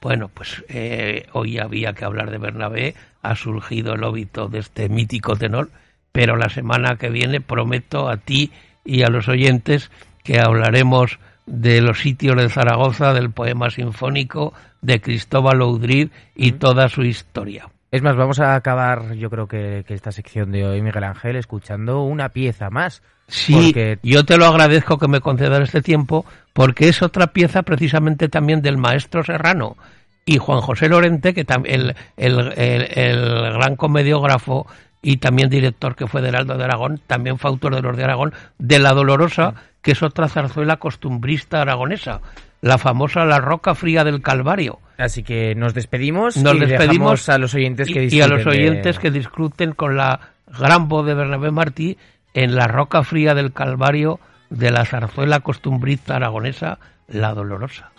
Bueno, 0.02 0.30
pues 0.30 0.64
eh, 0.70 1.28
hoy 1.34 1.60
había 1.60 1.94
que 1.94 2.06
hablar 2.06 2.32
de 2.32 2.38
Bernabé, 2.38 2.96
ha 3.22 3.36
surgido 3.36 3.94
el 3.94 4.04
óbito 4.04 4.48
de 4.48 4.60
este 4.60 4.90
mítico 4.90 5.36
tenor, 5.36 5.70
pero 6.12 6.36
la 6.36 6.50
semana 6.50 6.96
que 6.96 7.10
viene 7.10 7.42
prometo 7.42 8.10
a 8.10 8.18
ti 8.18 8.52
y 8.84 9.04
a 9.04 9.10
los 9.10 9.28
oyentes 9.28 9.92
que 10.24 10.40
hablaremos 10.40 11.20
de 11.46 11.82
los 11.82 12.00
sitios 12.00 12.36
de 12.38 12.50
Zaragoza, 12.50 13.14
del 13.14 13.32
poema 13.32 13.70
sinfónico 13.70 14.54
de 14.82 15.02
Cristóbal 15.02 15.62
Oudrid 15.62 16.10
y 16.36 16.54
toda 16.54 16.90
su 16.90 17.04
historia. 17.04 17.70
Es 17.92 18.02
más, 18.02 18.16
vamos 18.16 18.40
a 18.40 18.56
acabar, 18.56 19.14
yo 19.16 19.30
creo 19.30 19.48
que, 19.48 19.84
que 19.88 19.96
esta 19.96 20.12
sección 20.12 20.52
de 20.52 20.66
hoy, 20.66 20.82
Miguel 20.82 21.04
Ángel, 21.04 21.36
escuchando 21.36 22.04
una 22.04 22.30
pieza 22.30 22.70
más. 22.70 23.02
Sí, 23.30 23.54
Porque- 23.54 24.00
yo 24.04 24.26
te 24.26 24.38
lo 24.38 24.46
agradezco 24.46 24.98
que 24.98 25.08
me 25.08 25.22
concedas 25.22 25.62
este 25.62 25.82
tiempo, 25.82 26.26
porque 26.54 26.90
es 26.90 27.02
otra 27.02 27.28
pieza 27.28 27.64
precisamente 27.64 28.28
también 28.28 28.62
del 28.62 28.78
maestro 28.78 29.24
Serrano 29.24 29.78
y 30.26 30.38
Juan 30.38 30.62
José 30.62 30.90
Lorente, 30.90 31.34
que 31.34 31.46
el, 31.66 31.96
el, 32.18 32.54
el, 32.58 32.88
el 32.98 33.54
gran 33.54 33.76
comediógrafo 33.76 34.68
y 35.02 35.18
también 35.18 35.50
director 35.50 35.96
que 35.96 36.08
fue 36.08 36.22
de 36.22 36.28
Heraldo 36.30 36.58
de 36.58 36.64
Aragón, 36.66 37.00
también 37.08 37.38
fue 37.38 37.50
autor 37.50 37.76
de 37.76 37.82
los 37.82 37.96
de 37.96 38.04
Aragón, 38.04 38.34
de 38.58 38.80
La 38.80 38.94
Dolorosa, 38.94 39.54
que 39.82 39.92
es 39.94 40.04
otra 40.04 40.28
zarzuela 40.28 40.78
costumbrista 40.78 41.62
aragonesa, 41.62 42.20
la 42.62 42.78
famosa 42.78 43.24
La 43.26 43.40
Roca 43.40 43.76
Fría 43.76 44.04
del 44.04 44.22
Calvario. 44.22 44.80
Así 44.98 45.24
que 45.24 45.56
nos 45.56 45.74
despedimos 45.74 46.36
Nos 46.36 46.56
y 46.56 46.60
despedimos 46.60 47.30
a 47.30 47.38
los 47.38 47.54
oyentes 47.54 47.88
que 47.88 48.06
y, 48.06 48.16
y 48.18 48.22
a 48.22 48.28
los 48.28 48.46
oyentes 48.46 49.00
que 49.00 49.12
disfruten 49.12 49.72
con 49.72 49.96
la 49.96 50.20
gran 50.60 50.90
voz 50.90 51.06
de 51.06 51.14
Bernabé 51.14 51.52
Martí 51.52 51.98
en 52.34 52.56
la 52.56 52.68
roca 52.68 53.04
fría 53.04 53.34
del 53.34 53.54
Calvario 53.54 54.20
de 54.50 54.72
la 54.72 54.86
zarzuela 54.86 55.42
costumbrista 55.42 56.16
aragonesa 56.16 56.80
La 57.08 57.34
Dolorosa. 57.34 57.92